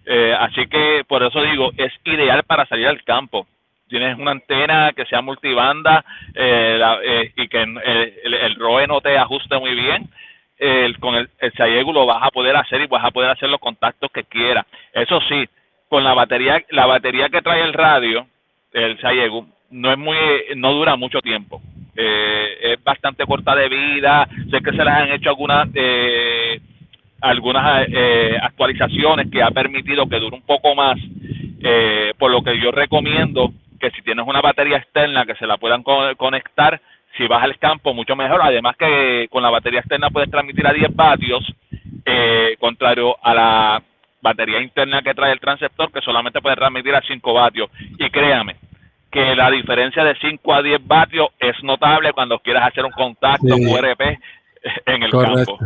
eh, 0.04 0.34
así 0.38 0.66
que 0.66 1.04
por 1.06 1.22
eso 1.22 1.42
digo, 1.42 1.70
es 1.76 1.92
ideal 2.04 2.42
para 2.44 2.66
salir 2.66 2.86
al 2.86 3.02
campo. 3.04 3.46
Tienes 3.88 4.18
una 4.18 4.32
antena 4.32 4.92
que 4.96 5.04
sea 5.04 5.20
multibanda 5.20 6.04
eh, 6.34 6.80
eh, 7.04 7.32
y 7.36 7.48
que 7.48 7.62
el, 7.62 8.54
ROE 8.56 8.86
no 8.86 9.00
te 9.00 9.16
ajuste 9.18 9.58
muy 9.58 9.74
bien. 9.74 10.08
con 10.98 11.14
el, 11.14 11.28
el 11.40 11.84
lo 11.86 12.06
vas 12.06 12.22
a 12.22 12.30
poder 12.30 12.56
hacer 12.56 12.80
y 12.80 12.86
vas 12.86 13.04
a 13.04 13.10
poder 13.10 13.30
hacer 13.30 13.50
los 13.50 13.60
contactos 13.60 14.10
que 14.10 14.24
quieras. 14.24 14.66
Eso 14.92 15.20
sí, 15.28 15.46
con 15.88 16.04
la 16.04 16.14
batería 16.14 16.62
la 16.70 16.86
batería 16.86 17.28
que 17.28 17.42
trae 17.42 17.62
el 17.62 17.74
radio, 17.74 18.26
el 18.72 18.98
Sayegu, 19.00 19.46
no 19.72 19.90
es 19.90 19.98
muy 19.98 20.16
no 20.56 20.72
dura 20.72 20.96
mucho 20.96 21.20
tiempo. 21.20 21.60
es 21.94 22.82
bastante 22.84 23.26
corta 23.26 23.54
de 23.54 23.68
vida. 23.68 24.28
Sé 24.50 24.60
que 24.60 24.70
se 24.70 24.84
les 24.84 24.88
han 24.88 25.12
hecho 25.12 25.30
algunas 25.30 25.68
algunas 27.22 27.86
eh, 27.88 28.36
actualizaciones 28.42 29.30
que 29.30 29.42
ha 29.42 29.50
permitido 29.50 30.08
que 30.08 30.18
dure 30.18 30.36
un 30.36 30.42
poco 30.42 30.74
más, 30.74 30.98
eh, 31.62 32.12
por 32.18 32.30
lo 32.30 32.42
que 32.42 32.58
yo 32.58 32.72
recomiendo 32.72 33.52
que 33.80 33.90
si 33.92 34.02
tienes 34.02 34.26
una 34.26 34.40
batería 34.40 34.76
externa 34.76 35.24
que 35.24 35.36
se 35.36 35.46
la 35.46 35.56
puedan 35.56 35.82
conectar, 35.82 36.80
si 37.16 37.26
vas 37.26 37.42
al 37.42 37.58
campo, 37.58 37.94
mucho 37.94 38.14
mejor. 38.14 38.40
Además 38.42 38.76
que 38.76 39.28
con 39.30 39.42
la 39.42 39.50
batería 39.50 39.80
externa 39.80 40.10
puedes 40.10 40.30
transmitir 40.30 40.66
a 40.66 40.72
10 40.72 40.94
vatios, 40.94 41.44
eh, 42.04 42.56
contrario 42.58 43.16
a 43.22 43.34
la 43.34 43.82
batería 44.20 44.60
interna 44.60 45.02
que 45.02 45.14
trae 45.14 45.32
el 45.32 45.40
transceptor, 45.40 45.90
que 45.90 46.00
solamente 46.00 46.40
puede 46.40 46.56
transmitir 46.56 46.94
a 46.94 47.02
5 47.02 47.32
vatios. 47.32 47.70
Y 47.98 48.08
créame, 48.10 48.56
que 49.12 49.36
la 49.36 49.50
diferencia 49.50 50.02
de 50.02 50.14
5 50.20 50.54
a 50.54 50.62
10 50.62 50.80
vatios 50.86 51.28
es 51.38 51.54
notable 51.62 52.12
cuando 52.12 52.38
quieras 52.38 52.68
hacer 52.68 52.84
un 52.84 52.92
contacto 52.92 53.54
URP 53.54 54.00
en 54.86 55.02
el 55.02 55.10
campo. 55.10 55.58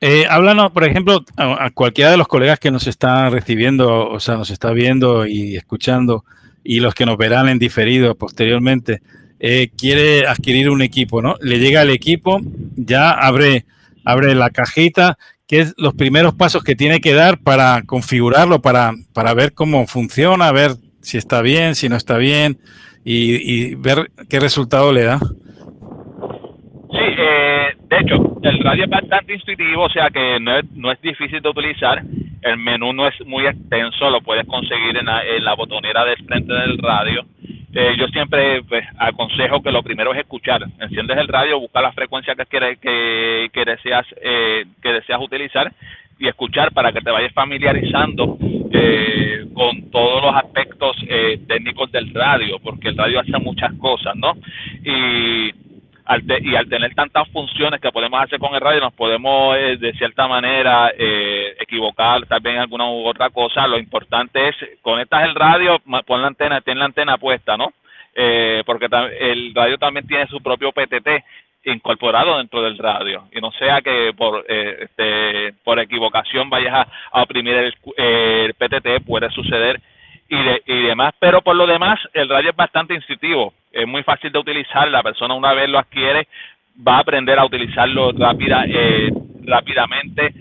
Eh, 0.00 0.24
háblanos, 0.28 0.70
por 0.70 0.84
ejemplo, 0.84 1.24
a, 1.36 1.70
cualquiera 1.70 2.12
de 2.12 2.16
los 2.16 2.28
colegas 2.28 2.60
que 2.60 2.70
nos 2.70 2.86
están 2.86 3.32
recibiendo, 3.32 4.08
o 4.08 4.20
sea, 4.20 4.36
nos 4.36 4.50
está 4.50 4.70
viendo 4.70 5.26
y 5.26 5.56
escuchando, 5.56 6.24
y 6.62 6.80
los 6.80 6.94
que 6.94 7.06
nos 7.06 7.16
verán 7.16 7.48
en 7.48 7.58
diferido 7.58 8.14
posteriormente, 8.14 9.00
eh, 9.40 9.70
quiere 9.76 10.26
adquirir 10.26 10.70
un 10.70 10.80
equipo, 10.80 11.22
¿no? 11.22 11.34
Le 11.40 11.58
llega 11.58 11.82
el 11.82 11.90
equipo, 11.90 12.40
ya 12.76 13.10
abre, 13.10 13.64
abre 14.04 14.34
la 14.34 14.50
cajita, 14.50 15.18
¿qué 15.48 15.60
es 15.60 15.74
los 15.76 15.94
primeros 15.94 16.34
pasos 16.34 16.62
que 16.62 16.76
tiene 16.76 17.00
que 17.00 17.14
dar 17.14 17.38
para 17.38 17.82
configurarlo, 17.82 18.62
para, 18.62 18.92
para 19.12 19.34
ver 19.34 19.54
cómo 19.54 19.86
funciona, 19.86 20.52
ver 20.52 20.72
si 21.06 21.18
está 21.18 21.40
bien, 21.40 21.76
si 21.76 21.88
no 21.88 21.94
está 21.94 22.18
bien 22.18 22.56
y, 23.04 23.76
ver 23.76 24.10
qué 24.28 24.40
resultado 24.40 24.92
le 24.92 25.04
da? 25.04 25.18
Sí, 25.18 26.98
eh, 26.98 27.68
de 27.88 27.96
hecho, 28.00 28.40
el 28.42 28.58
radio 28.58 28.84
es 28.84 28.90
bastante 28.90 29.34
intuitivo, 29.34 29.84
o 29.84 29.90
sea 29.90 30.10
que 30.10 30.40
no 30.40 30.58
es, 30.58 30.64
no 30.72 30.90
es 30.90 31.00
difícil 31.00 31.40
de 31.40 31.48
utilizar. 31.48 32.02
El 32.42 32.56
menú 32.56 32.92
no 32.92 33.06
es 33.06 33.14
muy 33.24 33.46
extenso, 33.46 34.10
lo 34.10 34.20
puedes 34.20 34.46
conseguir 34.48 34.96
en 34.96 35.06
la, 35.06 35.22
en 35.22 35.44
la 35.44 35.54
botonera 35.54 36.04
del 36.04 36.16
frente 36.26 36.52
del 36.52 36.78
radio. 36.78 37.24
Eh, 37.72 37.94
yo 37.96 38.08
siempre 38.08 38.62
pues, 38.64 38.84
aconsejo 38.98 39.62
que 39.62 39.70
lo 39.70 39.84
primero 39.84 40.12
es 40.12 40.18
escuchar. 40.18 40.64
Enciendes 40.80 41.18
el 41.18 41.28
radio, 41.28 41.60
busca 41.60 41.80
la 41.80 41.92
frecuencia 41.92 42.34
que 42.34 42.46
quieres 42.46 42.80
que, 42.80 43.48
que 43.52 43.64
deseas 43.64 44.06
eh, 44.20 44.64
que 44.82 44.92
deseas 44.92 45.20
utilizar 45.22 45.72
y 46.18 46.26
escuchar 46.26 46.72
para 46.72 46.92
que 46.92 47.00
te 47.00 47.10
vayas 47.10 47.32
familiarizando 47.32 48.38
eh, 48.72 49.25
con 49.56 49.90
todos 49.90 50.22
los 50.22 50.34
aspectos 50.36 50.96
técnicos 51.48 51.90
del 51.90 52.12
radio, 52.12 52.58
porque 52.58 52.88
el 52.88 52.96
radio 52.96 53.20
hace 53.20 53.38
muchas 53.38 53.72
cosas, 53.80 54.14
¿no? 54.14 54.34
Y 54.84 55.50
al 56.04 56.22
y 56.42 56.54
al 56.54 56.68
tener 56.68 56.94
tantas 56.94 57.26
funciones 57.30 57.80
que 57.80 57.90
podemos 57.90 58.22
hacer 58.22 58.38
con 58.38 58.54
el 58.54 58.60
radio, 58.60 58.80
nos 58.80 58.92
podemos 58.92 59.56
de 59.56 59.94
cierta 59.96 60.28
manera 60.28 60.92
equivocar 61.58 62.26
también 62.26 62.58
alguna 62.58 62.84
u 62.90 63.06
otra 63.06 63.30
cosa. 63.30 63.66
Lo 63.66 63.78
importante 63.78 64.50
es 64.50 64.56
conectas 64.82 65.24
el 65.24 65.34
radio, 65.34 65.80
pon 66.06 66.20
la 66.20 66.28
antena, 66.28 66.60
ten 66.60 66.78
la 66.78 66.84
antena 66.84 67.16
puesta, 67.16 67.56
¿no? 67.56 67.72
Eh, 68.18 68.62
porque 68.64 68.88
el 69.20 69.54
radio 69.54 69.76
también 69.76 70.06
tiene 70.06 70.26
su 70.28 70.40
propio 70.40 70.72
PTT 70.72 71.06
incorporado 71.72 72.38
dentro 72.38 72.62
del 72.62 72.78
radio. 72.78 73.24
Y 73.32 73.40
no 73.40 73.50
sea 73.52 73.80
que 73.80 74.12
por 74.16 74.44
eh, 74.48 74.84
este, 74.84 75.54
por 75.64 75.78
equivocación 75.78 76.48
vayas 76.48 76.86
a, 77.12 77.22
oprimir 77.22 77.54
el, 77.54 78.54
PTT 78.54 79.04
puede 79.06 79.30
suceder 79.30 79.80
y, 80.28 80.42
de, 80.42 80.62
y 80.66 80.82
demás. 80.82 81.14
Pero 81.18 81.42
por 81.42 81.56
lo 81.56 81.66
demás 81.66 81.98
el 82.14 82.28
radio 82.28 82.50
es 82.50 82.56
bastante 82.56 82.94
intuitivo. 82.94 83.52
Es 83.72 83.86
muy 83.86 84.02
fácil 84.02 84.32
de 84.32 84.38
utilizar 84.38 84.88
la 84.88 85.02
persona 85.02 85.34
una 85.34 85.52
vez 85.52 85.68
lo 85.68 85.78
adquiere 85.78 86.26
va 86.86 86.96
a 86.96 87.00
aprender 87.00 87.38
a 87.38 87.44
utilizarlo 87.44 88.12
rápida 88.12 88.64
eh, 88.66 89.10
rápidamente. 89.44 90.32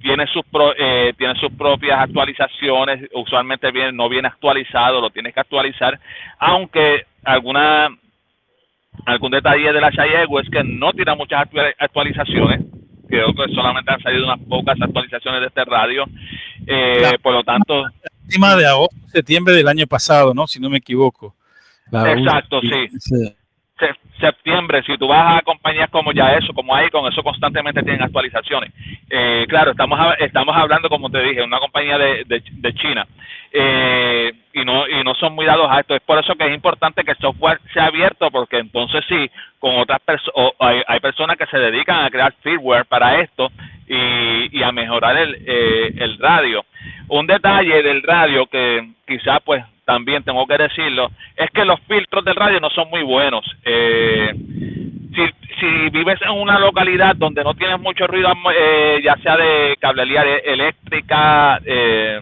Tiene 0.00 0.26
sus 0.28 0.44
eh, 0.78 1.12
tiene 1.16 1.34
sus 1.34 1.52
propias 1.52 2.00
actualizaciones 2.00 3.10
usualmente 3.12 3.70
viene 3.70 3.92
no 3.92 4.08
viene 4.08 4.28
actualizado 4.28 4.98
lo 4.98 5.10
tienes 5.10 5.34
que 5.34 5.40
actualizar 5.40 6.00
aunque 6.38 7.04
alguna 7.22 7.90
algún 9.06 9.30
detalle 9.30 9.72
de 9.72 9.80
la 9.80 9.90
Chayego 9.90 10.40
es 10.40 10.48
que 10.50 10.62
no 10.64 10.92
tiene 10.92 11.14
muchas 11.16 11.46
actualizaciones 11.78 12.60
creo 13.08 13.34
que 13.34 13.52
solamente 13.52 13.92
han 13.92 14.00
salido 14.00 14.24
unas 14.24 14.38
pocas 14.48 14.80
actualizaciones 14.80 15.40
de 15.40 15.46
este 15.48 15.64
radio. 15.64 16.04
Eh, 16.66 17.18
por 17.22 17.34
lo 17.34 17.42
tanto 17.42 17.84
última 18.22 18.54
de 18.54 18.66
agosto 18.66 18.96
septiembre 19.06 19.54
del 19.54 19.66
año 19.66 19.86
pasado 19.86 20.32
no 20.32 20.46
si 20.46 20.60
no 20.60 20.70
me 20.70 20.78
equivoco. 20.78 21.34
Exacto 21.92 22.60
sí 22.60 23.34
septiembre, 24.20 24.82
si 24.82 24.96
tú 24.98 25.08
vas 25.08 25.38
a 25.38 25.42
compañías 25.42 25.90
como 25.90 26.12
ya 26.12 26.34
eso, 26.34 26.52
como 26.52 26.74
hay, 26.74 26.90
con 26.90 27.10
eso 27.10 27.22
constantemente 27.22 27.82
tienen 27.82 28.02
actualizaciones. 28.02 28.72
Eh, 29.08 29.46
claro, 29.48 29.72
estamos 29.72 29.98
estamos 30.18 30.56
hablando, 30.56 30.88
como 30.88 31.10
te 31.10 31.22
dije, 31.22 31.42
una 31.42 31.58
compañía 31.58 31.98
de, 31.98 32.24
de, 32.26 32.74
China 32.74 33.06
eh, 33.52 34.32
y 34.52 34.64
no 34.64 34.86
y 34.88 35.02
no 35.02 35.14
son 35.14 35.34
muy 35.34 35.46
dados 35.46 35.66
a 35.70 35.80
esto. 35.80 35.94
Es 35.94 36.02
por 36.02 36.18
eso 36.18 36.34
que 36.34 36.46
es 36.46 36.54
importante 36.54 37.02
que 37.04 37.12
el 37.12 37.18
software 37.18 37.60
sea 37.72 37.86
abierto, 37.86 38.30
porque 38.30 38.58
entonces 38.58 39.04
sí, 39.08 39.30
con 39.58 39.76
otras 39.76 40.00
personas, 40.00 40.52
hay, 40.58 40.82
hay, 40.86 41.00
personas 41.00 41.36
que 41.36 41.46
se 41.46 41.58
dedican 41.58 42.04
a 42.04 42.10
crear 42.10 42.32
firmware 42.42 42.84
para 42.84 43.20
esto 43.20 43.50
y, 43.88 44.58
y 44.58 44.62
a 44.62 44.70
mejorar 44.72 45.16
el, 45.16 45.42
eh, 45.46 45.94
el 45.96 46.18
radio. 46.18 46.64
Un 47.08 47.26
detalle 47.26 47.82
del 47.82 48.02
radio 48.02 48.46
que 48.46 48.90
quizás 49.06 49.40
pues 49.44 49.64
también 49.90 50.22
tengo 50.22 50.46
que 50.46 50.56
decirlo, 50.56 51.10
es 51.36 51.50
que 51.50 51.64
los 51.64 51.80
filtros 51.80 52.24
del 52.24 52.36
radio 52.36 52.60
no 52.60 52.70
son 52.70 52.88
muy 52.90 53.02
buenos. 53.02 53.44
Eh, 53.64 54.32
si, 54.36 55.22
si 55.58 55.88
vives 55.90 56.22
en 56.22 56.30
una 56.30 56.60
localidad 56.60 57.16
donde 57.16 57.42
no 57.42 57.54
tienes 57.54 57.80
mucho 57.80 58.06
ruido, 58.06 58.30
eh, 58.56 59.00
ya 59.02 59.16
sea 59.16 59.36
de 59.36 59.74
cablería 59.80 60.22
eléctrica 60.44 61.60
eh, 61.64 62.20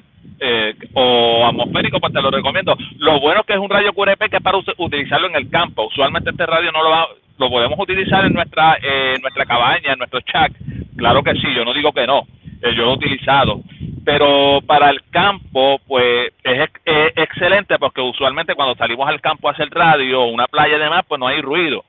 o 0.94 1.46
atmosférico, 1.46 2.00
pues 2.00 2.14
te 2.14 2.22
lo 2.22 2.31
recomiendo. 2.31 2.74
Lo 2.96 3.20
bueno 3.20 3.40
es 3.40 3.46
que 3.46 3.52
es 3.52 3.59
un 3.59 3.68
radio 3.68 3.92
QRP 3.92 4.31
que 4.31 4.37
es 4.38 4.42
para 4.42 4.57
utilizarlo 4.78 5.26
en 5.26 5.37
el 5.37 5.50
campo. 5.50 5.88
Usualmente 5.88 6.31
este 6.31 6.46
radio 6.46 6.72
no 6.72 6.83
lo 6.83 6.88
va, 6.88 7.07
lo 7.37 7.50
podemos 7.50 7.78
utilizar 7.78 8.24
en 8.24 8.33
nuestra 8.33 8.78
en 8.81 9.20
nuestra 9.20 9.44
cabaña, 9.44 9.92
en 9.92 9.98
nuestro 9.98 10.20
shack. 10.20 10.52
Claro 10.96 11.22
que 11.22 11.35
sí, 11.35 11.52
yo 11.54 11.66
no 11.66 11.74
digo 11.74 11.92
que 11.92 12.07
no. 12.07 12.26
yo 12.62 12.85
lo 12.85 12.92
he 12.92 12.94
utilizado 12.94 13.61
pero 14.08 14.62
para 14.62 14.88
el 14.88 15.02
campo, 15.10 15.78
pues 15.86 16.32
es, 16.42 16.70
excelente 17.14 17.78
porque 17.78 18.00
usualmente 18.00 18.54
cuando 18.54 18.74
salimos 18.74 19.06
al 19.06 19.20
campo 19.20 19.48
a 19.48 19.52
hacer 19.52 19.68
radio 19.68 20.22
o 20.22 20.28
una 20.28 20.46
playa 20.46 20.78
y 20.78 20.80
demás, 20.80 21.04
pues 21.06 21.20
no 21.20 21.28
hay 21.28 21.42
ruido. 21.42 21.84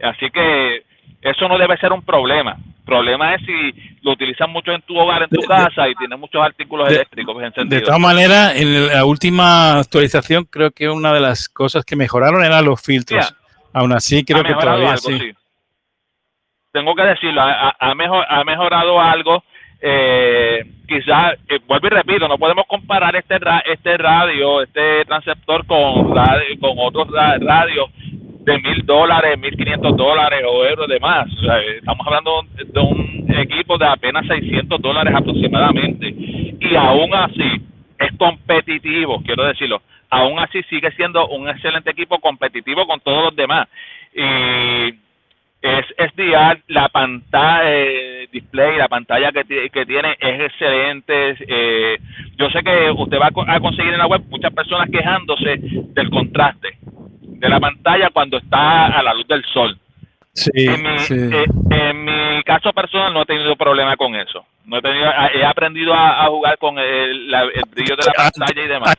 Así 0.00 0.30
que 0.30 0.84
eso 1.20 1.48
no 1.48 1.58
debe 1.58 1.76
ser 1.78 1.90
un 1.90 2.02
problema. 2.02 2.52
El 2.52 2.84
problema 2.84 3.34
es 3.34 3.44
si 3.44 3.98
lo 4.02 4.12
utilizas 4.12 4.48
mucho 4.48 4.70
en 4.70 4.82
tu 4.82 4.96
hogar, 4.96 5.24
en 5.24 5.30
tu 5.30 5.40
casa 5.48 5.88
y 5.88 5.96
tienes 5.96 6.16
muchos 6.16 6.40
artículos 6.40 6.88
eléctricos. 6.92 7.42
De 7.66 7.80
todas 7.80 7.98
maneras, 7.98 8.54
en 8.54 8.86
la 8.86 9.04
última 9.04 9.80
actualización 9.80 10.44
creo 10.44 10.70
que 10.70 10.88
una 10.88 11.12
de 11.12 11.22
las 11.22 11.48
cosas 11.48 11.84
que 11.84 11.96
mejoraron 11.96 12.44
eran 12.44 12.64
los 12.64 12.80
filtros. 12.80 13.34
Aún 13.72 13.92
así, 13.92 14.24
creo 14.24 14.44
que 14.44 14.54
todavía 14.54 14.96
sí. 14.96 15.32
Tengo 16.70 16.94
que 16.94 17.02
decirlo, 17.02 17.40
ha, 17.40 17.74
ha 17.80 18.44
mejorado 18.44 19.00
algo 19.00 19.42
eh, 19.80 20.64
quizás, 20.86 21.34
eh, 21.48 21.58
vuelvo 21.66 21.86
y 21.86 21.90
repito, 21.90 22.28
no 22.28 22.38
podemos 22.38 22.66
comparar 22.66 23.14
este 23.16 23.36
este 23.66 23.96
radio, 23.98 24.62
este 24.62 25.04
transceptor 25.04 25.66
con 25.66 26.14
radio, 26.14 26.44
con 26.60 26.72
otros 26.78 27.08
radios 27.10 27.90
de 28.44 28.58
mil 28.58 28.84
dólares, 28.84 29.38
mil 29.38 29.56
quinientos 29.56 29.96
dólares 29.96 30.42
o 30.46 30.64
euros 30.64 30.88
de 30.88 31.00
más. 31.00 31.26
estamos 31.78 32.06
hablando 32.06 32.42
de 32.56 32.80
un 32.80 33.26
equipo 33.38 33.78
de 33.78 33.86
apenas 33.86 34.26
600 34.26 34.80
dólares 34.80 35.14
aproximadamente. 35.14 36.14
Y 36.60 36.76
aún 36.76 37.14
así 37.14 37.62
es 37.98 38.12
competitivo, 38.18 39.22
quiero 39.24 39.44
decirlo. 39.44 39.82
Aún 40.10 40.38
así 40.38 40.62
sigue 40.64 40.90
siendo 40.92 41.26
un 41.28 41.48
excelente 41.48 41.90
equipo 41.90 42.18
competitivo 42.18 42.86
con 42.86 43.00
todos 43.00 43.24
los 43.24 43.36
demás. 43.36 43.66
Y 44.14 45.03
es 45.64 45.86
SDR, 45.96 46.60
la 46.68 46.90
pantalla 46.90 47.62
eh, 47.64 48.28
display, 48.30 48.76
la 48.76 48.86
pantalla 48.86 49.32
que, 49.32 49.86
tiene 49.86 50.14
es 50.20 50.40
excelente. 50.40 51.36
Eh, 51.48 51.98
yo 52.36 52.50
sé 52.50 52.62
que 52.62 52.90
usted 52.90 53.18
va 53.18 53.30
a 53.46 53.60
conseguir 53.60 53.94
en 53.94 53.98
la 53.98 54.06
web 54.06 54.22
muchas 54.28 54.52
personas 54.52 54.90
quejándose 54.90 55.56
del 55.58 56.10
contraste 56.10 56.76
de 57.22 57.48
la 57.48 57.60
pantalla 57.60 58.10
cuando 58.10 58.36
está 58.36 58.88
a 58.88 59.02
la 59.02 59.14
luz 59.14 59.26
del 59.26 59.42
sol. 59.46 59.78
Sí, 60.34 60.50
en, 60.54 60.82
mi, 60.82 60.88
eh, 61.36 61.44
en 61.70 62.04
mi 62.04 62.42
caso 62.42 62.72
personal 62.72 63.14
no 63.14 63.22
he 63.22 63.24
tenido 63.24 63.54
problema 63.54 63.96
con 63.96 64.16
eso. 64.16 64.44
No 64.66 64.78
he, 64.78 64.82
tenido, 64.82 65.06
he 65.32 65.44
aprendido 65.44 65.94
a, 65.94 66.26
jugar 66.26 66.58
con 66.58 66.76
el, 66.76 67.32
brillo 67.70 67.94
de 67.94 68.04
la 68.04 68.12
pantalla 68.14 68.64
y 68.64 68.68
demás. 68.68 68.94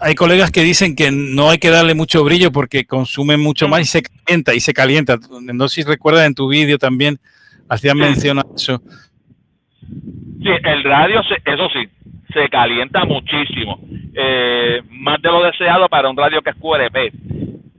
Hay, 0.00 0.14
colegas 0.16 0.50
que 0.50 0.62
dicen 0.62 0.96
que 0.96 1.12
no 1.12 1.50
hay 1.50 1.58
que 1.58 1.70
darle 1.70 1.94
mucho 1.94 2.24
brillo 2.24 2.50
porque 2.50 2.84
consume 2.84 3.36
mucho 3.36 3.68
más 3.68 3.82
y 3.82 3.84
se 3.84 4.02
calienta 4.02 4.54
y 4.54 4.60
se 4.60 4.74
calienta. 4.74 5.18
No 5.40 5.68
sé 5.68 5.82
si 5.82 5.88
recuerdas 5.88 6.26
en 6.26 6.34
tu 6.34 6.48
vídeo 6.48 6.78
también 6.78 7.18
hacían 7.68 7.98
mención 7.98 8.38
a 8.38 8.42
eso. 8.56 8.82
Sí, 10.42 10.48
el 10.64 10.82
radio, 10.82 11.20
eso 11.20 11.68
sí, 11.74 11.88
se 12.32 12.48
calienta 12.48 13.04
muchísimo. 13.04 13.78
Eh, 14.14 14.82
más 14.90 15.22
de 15.22 15.28
lo 15.28 15.44
deseado 15.44 15.88
para 15.88 16.10
un 16.10 16.16
radio 16.16 16.42
que 16.42 16.50
es 16.50 16.56
QRP. 16.56 16.96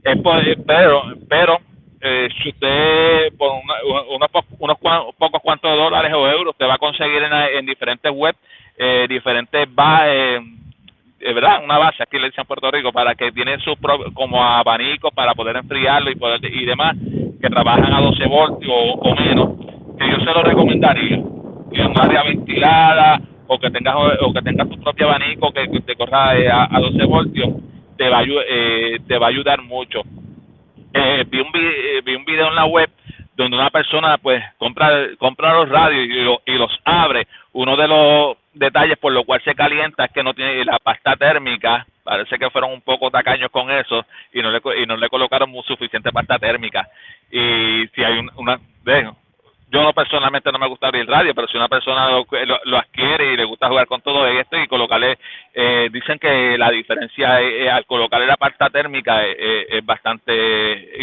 Es 0.04 0.18
pero, 0.66 1.02
pero 1.28 1.60
eh, 2.06 2.28
si 2.42 2.50
usted 2.50 3.32
por 3.38 3.50
unos, 3.52 4.44
unos 4.58 4.76
pocos 5.16 5.40
cuantos 5.40 5.74
dólares 5.74 6.12
o 6.12 6.28
euros, 6.28 6.52
usted 6.52 6.66
va 6.66 6.74
a 6.74 6.78
conseguir 6.78 7.22
en, 7.22 7.64
diferentes 7.64 8.12
webs, 8.14 8.38
eh, 8.76 9.06
diferentes 9.08 9.74
bases, 9.74 10.42
eh, 11.18 11.32
¿verdad? 11.32 11.64
Una 11.64 11.78
base, 11.78 12.02
aquí 12.02 12.18
le 12.18 12.26
dicen 12.26 12.44
Puerto 12.44 12.70
Rico, 12.70 12.92
para 12.92 13.14
que 13.14 13.32
tienen 13.32 13.58
sus 13.60 13.76
como 14.12 14.44
abanicos 14.44 15.12
para 15.14 15.32
poder 15.32 15.56
enfriarlo 15.56 16.10
y 16.10 16.16
poder 16.16 16.44
y 16.44 16.66
demás, 16.66 16.94
que 17.40 17.48
trabajan 17.48 17.94
a 17.94 18.02
12 18.02 18.26
voltios 18.26 18.74
o, 18.76 19.14
menos, 19.14 19.48
que 19.98 20.06
yo 20.06 20.18
se 20.18 20.26
lo 20.26 20.42
recomendaría. 20.42 21.16
En 21.16 21.86
un 21.86 21.98
área 21.98 22.22
ventilada 22.22 23.18
o 23.46 23.58
que 23.58 23.70
tengas 23.70 23.96
o 24.20 24.30
que 24.30 24.42
tengas 24.42 24.68
tu 24.68 24.78
propio 24.78 25.08
abanico 25.08 25.50
que, 25.52 25.66
te 25.80 25.96
corra 25.96 26.32
a, 26.32 26.68
a 26.70 26.80
12 26.80 27.02
voltios, 27.06 27.48
te 27.96 28.10
va, 28.10 28.22
te 28.22 29.18
va 29.18 29.26
a 29.26 29.30
ayudar 29.30 29.62
mucho 29.62 30.02
eh, 30.94 31.24
vi, 31.28 31.40
un, 31.40 31.50
eh, 31.54 32.00
vi 32.04 32.14
un 32.14 32.24
video 32.24 32.48
en 32.48 32.54
la 32.54 32.64
web 32.66 32.90
donde 33.36 33.56
una 33.56 33.70
persona 33.70 34.16
pues 34.18 34.42
compra 34.58 35.08
compra 35.18 35.54
los 35.54 35.68
radios 35.68 36.06
y, 36.46 36.52
y, 36.52 36.56
los 36.56 36.70
abre. 36.84 37.26
Uno 37.52 37.76
de 37.76 37.88
los 37.88 38.36
detalles 38.52 38.96
por 38.98 39.12
lo 39.12 39.24
cual 39.24 39.42
se 39.44 39.54
calienta 39.54 40.04
es 40.04 40.12
que 40.12 40.22
no 40.22 40.34
tiene 40.34 40.64
la 40.64 40.78
pasta 40.78 41.16
térmica. 41.16 41.84
Parece 42.04 42.38
que 42.38 42.50
fueron 42.50 42.72
un 42.72 42.80
poco 42.82 43.10
tacaños 43.10 43.50
con 43.50 43.70
eso 43.70 44.06
y 44.32 44.40
no 44.40 44.50
le, 44.50 44.60
y 44.82 44.86
no 44.86 44.96
le 44.96 45.08
colocaron 45.08 45.52
suficiente 45.64 46.12
pasta 46.12 46.38
térmica. 46.38 46.88
Y 47.30 47.86
si 47.94 48.04
hay 48.04 48.24
una... 48.36 48.58
Dejo, 48.84 49.16
yo 49.74 49.82
no 49.82 49.92
personalmente 49.92 50.52
no 50.52 50.58
me 50.60 50.68
gusta 50.68 50.86
abrir 50.86 51.02
el 51.02 51.08
radio, 51.08 51.34
pero 51.34 51.48
si 51.48 51.56
una 51.56 51.68
persona 51.68 52.08
lo, 52.08 52.24
lo, 52.64 52.78
adquiere 52.78 53.32
y 53.32 53.36
le 53.36 53.44
gusta 53.44 53.68
jugar 53.68 53.88
con 53.88 54.00
todo 54.02 54.24
esto 54.24 54.56
y 54.56 54.68
colocarle, 54.68 55.18
eh, 55.52 55.88
dicen 55.92 56.16
que 56.20 56.56
la 56.56 56.70
diferencia 56.70 57.38
al 57.72 57.84
colocarle 57.84 58.28
la 58.28 58.36
parte 58.36 58.64
térmica 58.72 59.26
es, 59.26 59.84
bastante, 59.84 60.32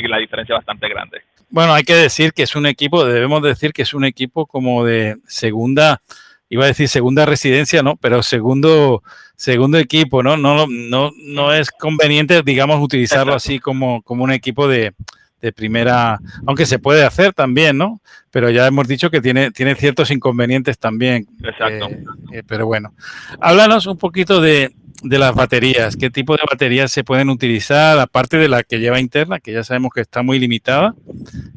la 0.07 0.17
diferencia 0.17 0.53
es 0.53 0.59
bastante 0.59 0.87
grande. 0.87 1.21
Bueno, 1.49 1.73
hay 1.73 1.83
que 1.83 1.95
decir 1.95 2.31
que 2.31 2.43
es 2.43 2.55
un 2.55 2.65
equipo, 2.65 3.03
debemos 3.03 3.41
decir 3.41 3.73
que 3.73 3.81
es 3.81 3.93
un 3.93 4.05
equipo 4.05 4.45
como 4.45 4.85
de 4.85 5.17
segunda, 5.25 5.99
iba 6.47 6.63
a 6.63 6.67
decir 6.67 6.87
segunda 6.87 7.25
residencia, 7.25 7.83
¿no? 7.83 7.97
Pero 7.97 8.23
segundo, 8.23 9.03
segundo 9.35 9.79
equipo, 9.79 10.23
¿no? 10.23 10.37
No, 10.37 10.65
no, 10.69 11.11
no 11.17 11.53
es 11.53 11.71
conveniente, 11.71 12.41
digamos, 12.41 12.79
utilizarlo 12.81 13.33
así 13.33 13.59
como, 13.59 14.01
como 14.03 14.23
un 14.23 14.31
equipo 14.31 14.69
de, 14.69 14.93
de 15.41 15.51
primera, 15.51 16.19
aunque 16.45 16.65
se 16.65 16.79
puede 16.79 17.03
hacer 17.03 17.33
también, 17.33 17.77
¿no? 17.77 17.99
Pero 18.29 18.49
ya 18.49 18.67
hemos 18.67 18.87
dicho 18.87 19.09
que 19.09 19.21
tiene, 19.21 19.51
tiene 19.51 19.75
ciertos 19.75 20.11
inconvenientes 20.11 20.77
también. 20.77 21.27
Exacto. 21.43 21.89
Eh, 21.89 22.03
eh, 22.31 22.43
pero 22.45 22.67
bueno, 22.67 22.93
háblanos 23.39 23.87
un 23.87 23.97
poquito 23.97 24.39
de, 24.39 24.73
de, 25.03 25.19
las 25.19 25.33
baterías. 25.33 25.97
¿Qué 25.97 26.11
tipo 26.11 26.35
de 26.35 26.43
baterías 26.49 26.91
se 26.91 27.03
pueden 27.03 27.29
utilizar, 27.29 27.99
aparte 27.99 28.37
de 28.37 28.47
la 28.47 28.63
que 28.63 28.79
lleva 28.79 28.99
interna, 28.99 29.39
que 29.39 29.51
ya 29.51 29.63
sabemos 29.63 29.91
que 29.93 30.01
está 30.01 30.21
muy 30.21 30.37
limitada? 30.37 30.93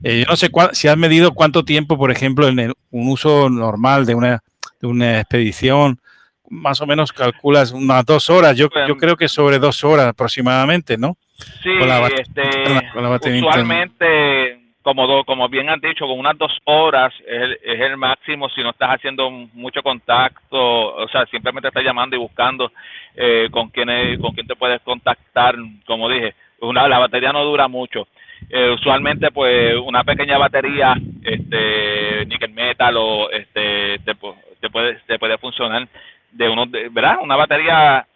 Eh, 0.02 0.20
yo 0.20 0.26
no 0.30 0.36
sé 0.36 0.50
si 0.72 0.88
has 0.88 0.96
medido 0.96 1.32
cuánto 1.32 1.64
tiempo, 1.64 1.98
por 1.98 2.10
ejemplo, 2.10 2.48
en 2.48 2.72
un 2.90 3.08
uso 3.08 3.50
normal 3.50 4.06
de 4.06 4.14
una, 4.14 4.42
de 4.80 4.86
una 4.86 5.20
expedición, 5.20 6.00
más 6.48 6.80
o 6.80 6.86
menos 6.86 7.12
calculas 7.12 7.72
unas 7.72 8.04
dos 8.06 8.30
horas. 8.30 8.56
Yo, 8.56 8.68
yo 8.88 8.96
creo 8.96 9.16
que 9.16 9.28
sobre 9.28 9.58
dos 9.58 9.84
horas 9.84 10.06
aproximadamente, 10.06 10.96
¿no? 10.96 11.18
Sí, 11.36 11.70
este, 12.16 13.38
usualmente, 13.38 14.60
como, 14.82 15.24
como 15.24 15.48
bien 15.48 15.68
han 15.68 15.80
dicho, 15.80 16.06
con 16.06 16.18
unas 16.18 16.38
dos 16.38 16.52
horas 16.64 17.12
es 17.26 17.42
el, 17.42 17.52
es 17.62 17.80
el 17.80 17.96
máximo 17.96 18.48
si 18.50 18.62
no 18.62 18.70
estás 18.70 18.90
haciendo 18.90 19.30
mucho 19.30 19.82
contacto, 19.82 20.94
o 20.94 21.08
sea, 21.08 21.26
simplemente 21.26 21.68
estás 21.68 21.82
llamando 21.82 22.14
y 22.14 22.20
buscando 22.20 22.70
eh, 23.16 23.48
con 23.50 23.70
quién 23.70 24.20
con 24.20 24.32
quién 24.32 24.46
te 24.46 24.54
puedes 24.54 24.80
contactar, 24.82 25.56
como 25.86 26.08
dije, 26.08 26.34
una, 26.60 26.86
la 26.88 26.98
batería 26.98 27.32
no 27.32 27.44
dura 27.44 27.66
mucho. 27.66 28.06
Eh, 28.48 28.70
usualmente, 28.70 29.30
pues, 29.30 29.74
una 29.84 30.04
pequeña 30.04 30.38
batería, 30.38 30.94
este, 31.22 32.26
nickel 32.26 32.52
metal 32.52 32.94
o 32.96 33.30
este, 33.30 33.98
te, 34.04 34.14
te 34.60 34.70
puede, 34.70 35.00
te 35.06 35.18
puede 35.18 35.38
funcionar 35.38 35.88
de 36.30 36.48
unos, 36.48 36.70
¿verdad? 36.70 37.18
Una 37.22 37.36
batería 37.36 38.06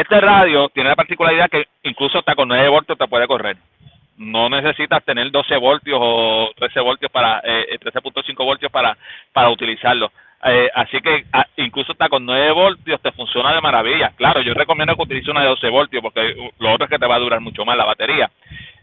este 0.00 0.20
radio 0.20 0.68
tiene 0.68 0.90
la 0.90 0.96
particularidad 0.96 1.48
que 1.48 1.66
incluso 1.82 2.18
hasta 2.18 2.34
con 2.34 2.48
9 2.48 2.68
voltios 2.68 2.98
te 2.98 3.08
puede 3.08 3.26
correr. 3.26 3.56
No 4.16 4.48
necesitas 4.48 5.04
tener 5.04 5.30
12 5.30 5.56
voltios 5.58 5.98
o 6.00 6.50
13 6.56 6.80
voltios 6.80 7.10
para, 7.10 7.40
eh, 7.44 7.78
13.5 7.80 8.28
eh, 8.28 8.34
voltios 8.44 8.72
para, 8.72 8.96
para 9.32 9.50
utilizarlo. 9.50 10.10
Eh, 10.44 10.70
así 10.72 11.00
que 11.00 11.24
ah, 11.32 11.46
incluso 11.56 11.92
hasta 11.92 12.08
con 12.08 12.24
9 12.24 12.52
voltios 12.52 13.00
te 13.00 13.12
funciona 13.12 13.52
de 13.52 13.60
maravilla. 13.60 14.12
Claro, 14.16 14.40
yo 14.40 14.54
recomiendo 14.54 14.94
que 14.94 15.02
utilices 15.02 15.28
una 15.28 15.42
de 15.42 15.48
12 15.48 15.68
voltios 15.68 16.02
porque 16.02 16.34
lo 16.58 16.72
otro 16.72 16.84
es 16.84 16.90
que 16.90 16.98
te 16.98 17.06
va 17.06 17.16
a 17.16 17.20
durar 17.20 17.40
mucho 17.40 17.64
más 17.64 17.76
la 17.76 17.84
batería. 17.84 18.30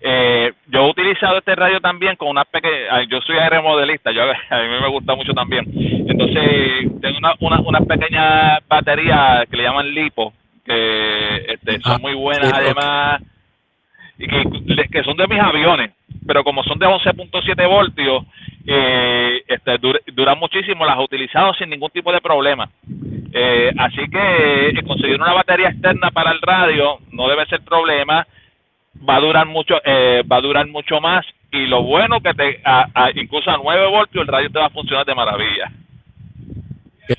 Eh, 0.02 0.54
yo 0.68 0.82
he 0.82 0.90
utilizado 0.90 1.38
este 1.38 1.56
radio 1.56 1.80
también 1.80 2.16
con 2.18 2.28
una 2.28 2.44
pequeña, 2.44 2.88
ah, 2.92 3.04
yo 3.04 3.22
soy 3.22 3.38
aeromodelista, 3.38 4.12
yo, 4.12 4.24
a 4.50 4.60
mí 4.60 4.68
me 4.82 4.90
gusta 4.90 5.16
mucho 5.16 5.34
también. 5.34 5.66
Entonces 6.08 7.02
tengo 7.02 7.18
una, 7.18 7.34
una, 7.40 7.60
una 7.62 7.80
pequeña 7.80 8.60
batería 8.68 9.46
que 9.50 9.58
le 9.58 9.64
llaman 9.64 9.94
lipo, 9.94 10.34
que 10.66 11.36
este, 11.54 11.80
son 11.82 11.94
ah, 11.94 12.00
muy 12.02 12.14
buenas 12.16 12.52
además 12.52 13.22
y 14.18 14.28
que, 14.28 14.88
que, 14.92 15.04
son 15.04 15.18
de 15.18 15.28
mis 15.28 15.40
aviones, 15.40 15.92
pero 16.26 16.44
como 16.44 16.64
son 16.64 16.80
de 16.80 16.88
11.7 16.88 17.70
voltios, 17.70 18.24
eh, 18.66 19.44
este, 19.48 19.78
duran 20.14 20.40
muchísimo, 20.40 20.86
las 20.86 20.98
he 20.98 21.04
utilizado 21.04 21.54
sin 21.54 21.70
ningún 21.70 21.92
tipo 21.92 22.12
de 22.12 22.22
problema. 22.22 22.70
Eh, 23.34 23.72
así 23.78 24.10
que 24.10 24.70
eh, 24.70 24.84
conseguir 24.88 25.22
una 25.22 25.34
batería 25.34 25.70
externa 25.70 26.10
para 26.12 26.32
el 26.32 26.42
radio 26.42 27.00
no 27.12 27.28
debe 27.28 27.46
ser 27.48 27.62
problema, 27.62 28.26
va 29.08 29.18
a 29.18 29.20
durar 29.20 29.46
mucho, 29.46 29.76
eh, 29.84 30.24
va 30.32 30.38
a 30.38 30.42
durar 30.42 30.68
mucho 30.68 31.02
más 31.02 31.26
y 31.52 31.66
lo 31.66 31.84
bueno 31.84 32.22
que 32.22 32.34
te, 32.34 32.62
a, 32.64 33.12
incluso 33.16 33.52
a 33.52 33.58
9 33.62 33.88
voltios 33.88 34.22
el 34.22 34.32
radio 34.32 34.50
te 34.50 34.60
va 34.60 34.68
a 34.68 34.70
funcionar 34.70 35.06
de 35.06 35.16
maravilla. 35.16 35.72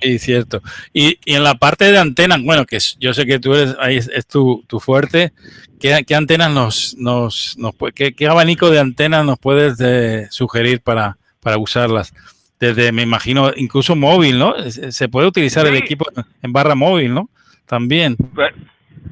Sí, 0.03 0.19
cierto. 0.19 0.63
Y, 0.93 1.19
y, 1.25 1.35
en 1.35 1.45
la 1.45 1.55
parte 1.55 1.91
de 1.91 1.99
antenas, 1.99 2.43
bueno, 2.43 2.67
que 2.67 2.79
yo 2.99 3.15
sé 3.15 3.27
que 3.27 3.39
tú 3.39 3.55
eres, 3.55 3.77
ahí 3.79 3.97
es, 3.97 4.27
tu, 4.27 4.65
tu, 4.67 4.81
fuerte, 4.81 5.33
¿qué, 5.81 6.05
¿qué, 6.07 6.15
antenas 6.15 6.51
nos, 6.51 6.97
nos, 6.99 7.57
nos 7.59 7.75
qué, 7.95 8.15
qué, 8.15 8.27
abanico 8.27 8.71
de 8.71 8.81
antenas 8.81 9.25
nos 9.25 9.39
puedes 9.39 9.79
de, 9.79 10.27
sugerir 10.31 10.81
para, 10.81 11.19
para 11.41 11.59
usarlas? 11.59 12.13
Desde, 12.59 12.91
me 12.91 13.03
imagino, 13.03 13.53
incluso 13.55 13.95
móvil, 13.97 14.39
¿no? 14.39 14.55
Se 14.71 15.09
puede 15.09 15.29
utilizar 15.29 15.67
el 15.67 15.77
equipo 15.77 16.07
en 16.43 16.53
barra 16.53 16.75
móvil, 16.75 17.13
¿no? 17.13 17.29
También. 17.67 18.17
Pues, 18.35 18.53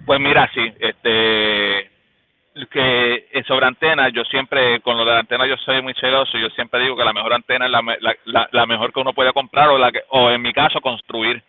pues 0.07 0.21
mira, 0.21 0.51
sí, 0.55 0.63
este, 0.81 1.91
que 2.71 3.25
sobre 3.47 3.67
antenas, 3.67 4.12
yo 4.12 4.25
siempre, 4.25 4.81
con 4.81 4.97
lo 4.97 5.05
de 5.05 5.12
la 5.12 5.21
antena 5.21 5.47
yo 5.47 5.57
soy 5.57 5.83
muy 5.83 5.93
celoso, 5.95 6.38
yo 6.38 6.49
siempre 6.51 6.81
digo 6.81 6.97
que 6.97 7.05
la 7.05 7.12
mejor 7.12 7.33
antena 7.33 7.67
es 7.67 7.73
la, 7.73 8.49
la, 8.53 8.67
mejor 8.67 8.93
que 8.93 9.01
uno 9.01 9.12
puede 9.12 9.33
comprar 9.33 9.69
o, 9.71 9.79
la 9.79 9.90
que, 9.90 10.03
o 10.11 10.31
en 10.31 10.40
mi 10.40 10.53
caso 10.53 10.81
construir. 10.81 11.43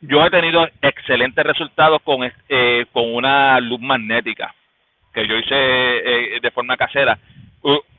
Yo 0.00 0.24
he 0.24 0.30
tenido 0.30 0.68
excelentes 0.82 1.44
resultados 1.44 2.02
con, 2.02 2.30
eh, 2.48 2.86
con 2.92 3.14
una 3.14 3.58
luz 3.60 3.80
magnética 3.80 4.54
que 5.14 5.26
yo 5.26 5.36
hice 5.36 5.54
eh, 5.54 6.38
de 6.42 6.50
forma 6.50 6.76
casera. 6.76 7.18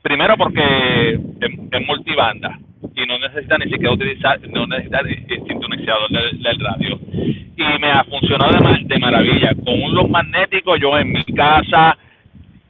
primero 0.00 0.36
porque 0.36 1.18
es, 1.40 1.86
multibanda 1.86 2.58
y 2.94 3.06
no 3.06 3.18
necesita 3.18 3.58
ni 3.58 3.70
siquiera 3.70 3.92
utilizar, 3.92 4.40
no 4.48 4.66
necesita 4.68 5.00
el 5.00 5.46
sintonizador 5.46 6.08
del, 6.10 6.42
del, 6.42 6.60
radio. 6.60 6.98
Y 7.12 7.78
me 7.80 7.90
ha 7.90 8.04
funcionado 8.04 8.56
de, 8.72 8.84
de 8.84 8.98
maravilla. 8.98 9.52
Con 9.64 9.82
un 9.82 9.94
luz 9.94 10.08
magnético 10.08 10.76
yo 10.76 10.96
en 10.96 11.12
mi 11.12 11.24
casa 11.24 11.98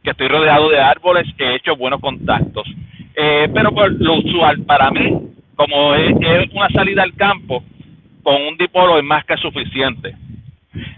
que 0.02 0.10
estoy 0.10 0.28
rodeado 0.28 0.68
de 0.68 0.80
árboles, 0.80 1.26
he 1.38 1.56
hecho 1.56 1.76
buenos 1.76 2.00
contactos. 2.00 2.66
Eh, 3.14 3.48
pero 3.52 3.72
por 3.72 3.90
lo 3.92 4.14
usual 4.18 4.62
para 4.62 4.90
mí, 4.90 5.18
como 5.54 5.94
es, 5.94 6.14
una 6.52 6.68
salida 6.70 7.02
al 7.02 7.14
campo, 7.14 7.62
con 8.22 8.40
un 8.42 8.56
dipolo 8.56 8.98
es 8.98 9.04
más 9.04 9.24
que 9.24 9.36
suficiente. 9.36 10.14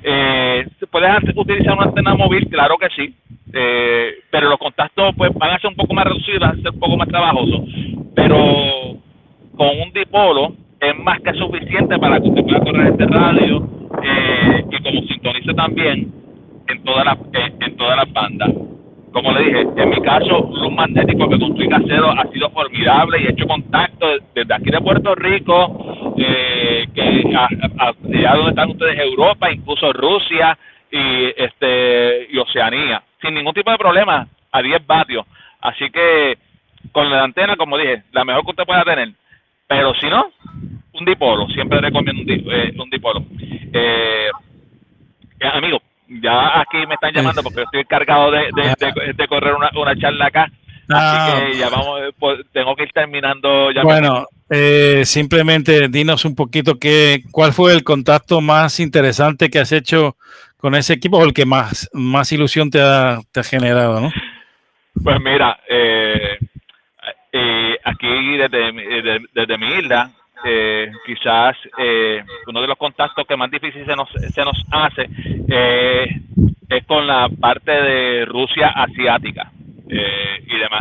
Eh, 0.03 0.67
¿Puedes 0.91 1.11
utilizar 1.35 1.75
una 1.75 1.87
antena 1.87 2.15
móvil? 2.15 2.49
Claro 2.49 2.77
que 2.79 2.89
sí. 2.95 3.15
Eh, 3.53 4.15
pero 4.31 4.49
los 4.49 4.59
contactos 4.59 5.15
pues 5.17 5.33
van 5.35 5.51
a 5.51 5.59
ser 5.59 5.71
un 5.71 5.77
poco 5.77 5.95
más 5.95 6.05
reducidos, 6.05 6.41
van 6.41 6.59
a 6.59 6.63
ser 6.63 6.73
un 6.73 6.81
poco 6.81 6.97
más 6.97 7.09
trabajosos. 7.09 7.61
Pero 8.15 8.99
con 9.57 9.81
un 9.81 9.93
dipolo 9.93 10.55
es 10.81 10.99
más 10.99 11.21
que 11.21 11.33
suficiente 11.35 11.99
para 11.99 12.21
que 12.21 12.29
usted 12.29 12.43
pueda 12.43 12.61
correr 12.61 12.89
este 12.89 13.07
radio 13.07 13.69
eh, 14.03 14.65
y 14.71 14.83
como 14.83 15.03
sintonice 15.07 15.55
también 15.55 16.13
en 16.69 16.85
todas 16.85 17.05
las 17.05 17.19
en 17.61 17.77
todas 17.77 17.97
las 17.97 18.13
bandas 18.13 18.51
como 19.13 19.33
le 19.33 19.45
dije, 19.45 19.61
en 19.77 19.91
mi 19.91 20.01
caso, 20.01 20.51
luz 20.53 20.73
magnético 20.73 21.29
que 21.29 21.39
construí 21.39 21.69
casero 21.69 22.11
ha 22.11 22.27
sido 22.33 22.51
formidable 22.51 23.21
y 23.21 23.27
he 23.27 23.31
hecho 23.31 23.47
contacto 23.47 24.07
desde 24.35 24.55
aquí 24.55 24.71
de 24.71 24.81
Puerto 24.81 25.15
Rico, 25.15 26.15
eh, 26.17 26.87
que 26.95 27.37
allá 27.37 28.35
donde 28.35 28.51
están 28.51 28.71
ustedes, 28.71 28.99
Europa, 28.99 29.53
incluso 29.53 29.93
Rusia 29.93 30.57
y 30.91 31.27
este 31.37 32.29
y 32.31 32.39
Oceanía, 32.39 33.03
sin 33.21 33.35
ningún 33.35 33.55
tipo 33.55 33.71
de 33.71 33.79
problema, 33.79 34.27
a 34.51 34.63
10 34.63 34.87
vatios. 34.87 35.27
Así 35.61 35.91
que 35.91 36.39
con 36.91 37.11
la 37.11 37.23
antena, 37.23 37.57
como 37.57 37.79
dije, 37.79 38.05
la 38.13 38.25
mejor 38.25 38.45
que 38.45 38.51
usted 38.51 38.65
pueda 38.65 38.85
tener. 38.85 39.11
Pero 39.67 39.95
si 39.95 40.09
no, 40.09 40.33
un 40.95 41.05
dipolo, 41.05 41.49
siempre 41.49 41.81
recomiendo 41.81 42.23
un, 42.23 42.31
eh, 42.31 42.73
dipolo. 42.91 43.25
Eh, 43.73 44.29
amigo, 45.53 45.81
ya 46.21 46.61
aquí 46.61 46.87
me 46.87 46.95
están 46.95 47.13
llamando 47.13 47.43
porque 47.43 47.63
estoy 47.63 47.81
encargado 47.81 48.31
de, 48.31 48.51
de, 49.17 49.29
correr 49.29 49.55
una, 49.55 49.71
una, 49.75 49.97
charla 49.97 50.27
acá. 50.27 50.51
Así 50.89 51.53
que 51.53 51.59
ya 51.59 51.69
vamos, 51.71 52.01
pues, 52.19 52.41
tengo 52.53 52.75
que 52.77 52.85
ir 52.85 52.93
terminando 52.93 53.71
ya. 53.71 53.83
Bueno, 53.83 54.27
eh, 54.51 55.03
simplemente 55.05 55.89
dinos 55.89 56.25
un 56.25 56.35
poquito 56.35 56.79
qué, 56.79 57.23
cuál 57.31 57.53
fue 57.53 57.73
el 57.73 57.85
contacto 57.85 58.41
más 58.41 58.81
interesante 58.81 59.49
que 59.49 59.61
has 59.61 59.73
hecho 59.73 60.17
con 60.59 60.75
ese 60.75 60.93
equipo 60.93 61.19
o 61.19 61.25
el 61.25 61.33
que 61.33 61.47
más, 61.47 61.89
más 61.93 62.31
ilusión 62.33 62.71
te 62.71 62.81
ha, 62.81 63.19
te 63.33 63.41
ha 63.41 63.45
generado, 63.45 64.01
¿no? 64.01 64.11
Pues 65.03 65.21
mira, 65.21 65.59
eh, 65.69 66.39
eh, 67.33 67.79
aquí 67.83 68.37
desde, 68.37 68.73
desde, 69.33 69.59
mi 69.59 69.67
isla, 69.79 70.11
eh, 70.45 70.91
quizás 71.07 71.57
eh, 71.79 72.23
uno 72.47 72.61
de 72.61 72.67
los 72.67 72.77
contactos 72.77 73.27
que 73.27 73.37
más 73.37 73.51
difícil 73.51 73.85
se 73.85 73.95
nos, 73.95 74.09
se 74.11 74.45
nos 74.45 74.57
hace 74.71 75.09
eh, 75.49 76.21
es 76.69 76.87
con 76.87 77.07
la 77.07 77.29
parte 77.29 77.71
de 77.71 78.25
Rusia 78.25 78.69
asiática 78.69 79.51
y 79.87 80.59
demás. 80.59 80.81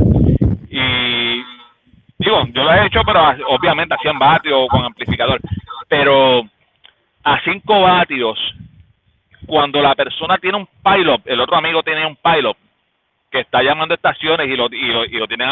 Y 0.69 1.43
digo, 2.17 2.47
yo 2.54 2.63
lo 2.63 2.74
he 2.74 2.86
hecho, 2.86 3.02
pero 3.06 3.21
obviamente 3.50 3.93
a 3.93 3.97
100 3.97 4.17
vatios 4.17 4.67
con 4.69 4.86
amplificador, 4.86 5.41
pero 5.89 6.43
a 7.24 7.41
5 7.43 7.82
vatios, 7.82 8.39
cuando 9.45 9.82
la 9.82 9.95
persona 9.95 10.38
tiene 10.38 10.60
un 10.60 10.67
pilot, 10.82 11.21
el 11.26 11.41
otro 11.41 11.58
amigo 11.58 11.84
tiene 11.84 12.06
un 12.06 12.15
pilot, 12.15 12.56
que 13.32 13.39
está 13.39 13.63
llamando 13.63 13.96
estaciones 13.96 14.48
y 14.48 14.56
lo, 14.56 14.67
y 14.72 14.88
lo, 14.88 15.06
y 15.06 15.17
lo 15.17 15.28
tienen 15.28 15.50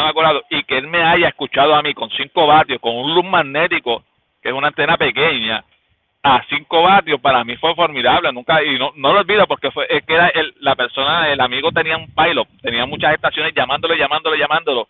y 0.50 0.62
que 0.64 0.78
él 0.78 0.86
me 0.86 1.02
haya 1.02 1.28
escuchado 1.28 1.74
a 1.74 1.82
mí 1.82 1.94
con 1.94 2.10
5 2.10 2.46
vatios, 2.46 2.80
con 2.80 2.94
un 2.94 3.14
luz 3.14 3.24
magnético, 3.24 4.04
que 4.42 4.50
es 4.50 4.54
una 4.54 4.68
antena 4.68 4.96
pequeña, 4.96 5.64
a 6.22 6.42
5 6.48 6.82
vatios, 6.82 7.20
para 7.20 7.42
mí 7.44 7.56
fue 7.56 7.74
formidable, 7.74 8.30
nunca, 8.32 8.62
y 8.62 8.78
no, 8.78 8.92
no 8.96 9.14
lo 9.14 9.20
olvido 9.20 9.46
porque 9.46 9.70
fue, 9.70 9.86
es 9.88 10.04
que 10.04 10.14
era 10.14 10.28
el, 10.28 10.54
la 10.60 10.76
persona, 10.76 11.32
el 11.32 11.40
amigo 11.40 11.72
tenía 11.72 11.96
un 11.96 12.14
pilot, 12.14 12.46
tenía 12.60 12.84
muchas 12.84 13.14
estaciones 13.14 13.54
llamándolo, 13.54 13.94
llamándolo, 13.94 14.36
llamándolo, 14.36 14.88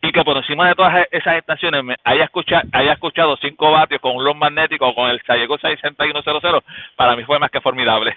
y 0.00 0.10
que 0.10 0.24
por 0.24 0.38
encima 0.38 0.68
de 0.68 0.74
todas 0.74 1.06
esas 1.10 1.36
estaciones 1.36 1.84
me 1.84 1.96
haya 2.04 2.24
escuchado, 2.24 2.62
haya 2.72 2.94
escuchado 2.94 3.36
5 3.36 3.70
vatios 3.70 4.00
con 4.00 4.16
un 4.16 4.24
luz 4.24 4.34
magnético, 4.34 4.94
con 4.94 5.10
el 5.10 5.20
Sayego 5.26 5.58
6100, 5.58 6.62
para 6.96 7.14
mí 7.16 7.24
fue 7.24 7.38
más 7.38 7.50
que 7.50 7.60
formidable. 7.60 8.16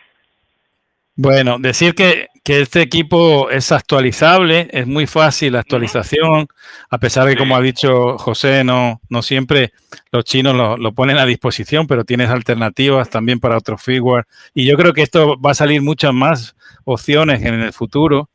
Bueno, 1.16 1.60
decir 1.60 1.94
que, 1.94 2.28
que, 2.44 2.62
este 2.62 2.82
equipo 2.82 3.52
es 3.52 3.72
actualizable, 3.72 4.68
es 4.72 4.88
muy 4.88 5.06
fácil 5.06 5.54
la 5.54 5.60
actualización, 5.60 6.48
a 6.90 6.98
pesar 6.98 7.28
de 7.28 7.34
que, 7.34 7.38
como 7.38 7.56
ha 7.56 7.62
dicho 7.62 8.18
José, 8.18 8.64
no, 8.64 9.00
no 9.10 9.22
siempre 9.22 9.74
los 10.12 10.24
chinos 10.24 10.56
lo, 10.56 10.76
lo, 10.76 10.92
ponen 10.94 11.18
a 11.18 11.26
disposición, 11.28 11.86
pero 11.86 12.04
tienes 12.04 12.30
alternativas 12.30 13.12
también 13.12 13.40
para 13.40 13.58
otros 13.58 13.84
firmware. 13.84 14.26
Y 14.56 14.66
yo 14.66 14.76
creo 14.76 14.94
que 14.94 15.04
esto 15.04 15.40
va 15.40 15.52
a 15.52 15.56
salir 15.56 15.84
muchas 15.84 16.14
más 16.14 16.56
opciones 16.84 17.44
en 17.44 17.62
el 17.62 17.74
futuro. 17.74 18.30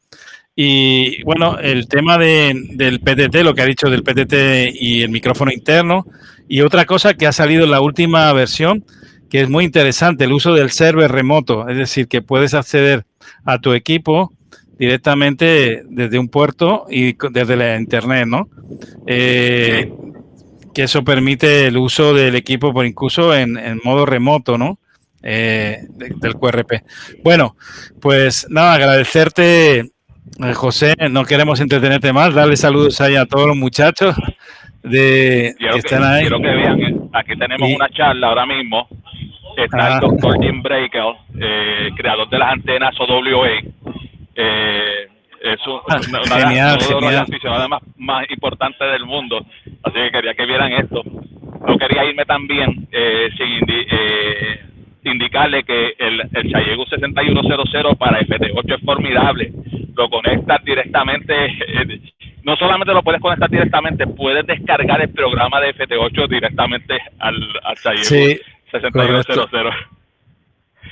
Y 0.54 1.22
bueno, 1.22 1.58
el 1.58 1.86
tema 1.86 2.18
de, 2.18 2.52
del 2.74 3.00
PTT, 3.00 3.44
lo 3.44 3.54
que 3.54 3.62
ha 3.62 3.66
dicho 3.66 3.90
del 3.90 4.02
PTT 4.02 4.74
y 4.74 5.02
el 5.02 5.08
micrófono 5.08 5.52
interno. 5.52 6.04
Y 6.48 6.62
otra 6.62 6.84
cosa 6.84 7.14
que 7.14 7.26
ha 7.26 7.32
salido 7.32 7.64
en 7.64 7.70
la 7.70 7.80
última 7.80 8.32
versión, 8.32 8.84
que 9.30 9.40
es 9.42 9.48
muy 9.48 9.64
interesante, 9.64 10.24
el 10.24 10.32
uso 10.32 10.54
del 10.54 10.70
server 10.70 11.10
remoto, 11.10 11.68
es 11.68 11.76
decir, 11.76 12.08
que 12.08 12.22
puedes 12.22 12.54
acceder 12.54 13.04
a 13.44 13.58
tu 13.58 13.72
equipo 13.72 14.32
directamente 14.78 15.82
desde 15.88 16.18
un 16.18 16.28
puerto 16.28 16.86
y 16.88 17.16
desde 17.30 17.56
la 17.56 17.76
internet, 17.76 18.26
¿no? 18.26 18.48
Eh, 19.06 19.92
que 20.72 20.84
eso 20.84 21.02
permite 21.02 21.66
el 21.66 21.76
uso 21.76 22.14
del 22.14 22.36
equipo, 22.36 22.72
por 22.72 22.86
incluso 22.86 23.34
en, 23.34 23.80
modo 23.82 24.06
remoto, 24.06 24.56
¿no? 24.56 24.78
Eh, 25.22 25.84
del 25.90 26.34
QRP. 26.36 26.84
Bueno, 27.24 27.56
pues 28.00 28.46
nada, 28.48 28.74
agradecerte, 28.74 29.78
eh, 29.78 30.54
José, 30.54 30.94
no 31.10 31.24
queremos 31.24 31.58
entretenerte 31.58 32.12
más, 32.12 32.32
darle 32.32 32.56
saludos 32.56 33.00
ahí 33.00 33.16
a 33.16 33.26
todos 33.26 33.48
los 33.48 33.56
muchachos 33.56 34.14
de 34.88 35.54
que, 35.58 35.68
están 35.78 36.04
ahí. 36.04 36.22
Quiero 36.22 36.40
que 36.40 36.48
vean, 36.48 37.10
aquí 37.12 37.36
tenemos 37.36 37.70
una 37.70 37.88
charla 37.90 38.28
ahora 38.28 38.46
mismo 38.46 38.88
está 39.64 39.94
el 39.94 40.00
doctor 40.00 40.40
Jim 40.42 40.62
Breaker, 40.62 41.14
eh, 41.38 41.90
creador 41.96 42.28
de 42.28 42.38
las 42.38 42.52
antenas 42.52 42.94
OWA. 43.00 43.48
Eh, 44.34 45.08
es 45.40 45.60
ah, 45.66 46.00
una, 46.08 46.46
genial, 46.46 46.78
de 46.78 47.00
las 47.00 47.22
aficionadas 47.22 47.68
más, 47.68 47.82
más 47.96 48.30
importantes 48.30 48.90
del 48.92 49.04
mundo. 49.04 49.44
Así 49.82 49.94
que 49.94 50.10
quería 50.10 50.34
que 50.34 50.46
vieran 50.46 50.72
esto. 50.72 51.02
No 51.66 51.76
quería 51.78 52.04
irme 52.04 52.24
también 52.24 52.88
eh, 52.90 53.28
sin 53.36 53.64
eh, 53.68 54.60
indicarle 55.04 55.62
que 55.64 55.94
el, 55.98 56.20
el 56.20 56.52
6100 56.52 57.14
para 57.96 58.20
FT8 58.20 58.74
es 58.78 58.84
formidable. 58.84 59.52
Lo 59.94 60.08
conectas 60.08 60.64
directamente, 60.64 61.34
eh, 61.46 62.00
no 62.48 62.56
solamente 62.56 62.94
lo 62.94 63.02
puedes 63.02 63.20
conectar 63.20 63.50
directamente, 63.50 64.06
puedes 64.06 64.46
descargar 64.46 65.02
el 65.02 65.10
programa 65.10 65.60
de 65.60 65.74
FT8 65.74 66.28
directamente 66.28 66.98
al, 67.18 67.36
al 67.62 67.76
Sí 67.98 68.40
6100. 68.70 69.70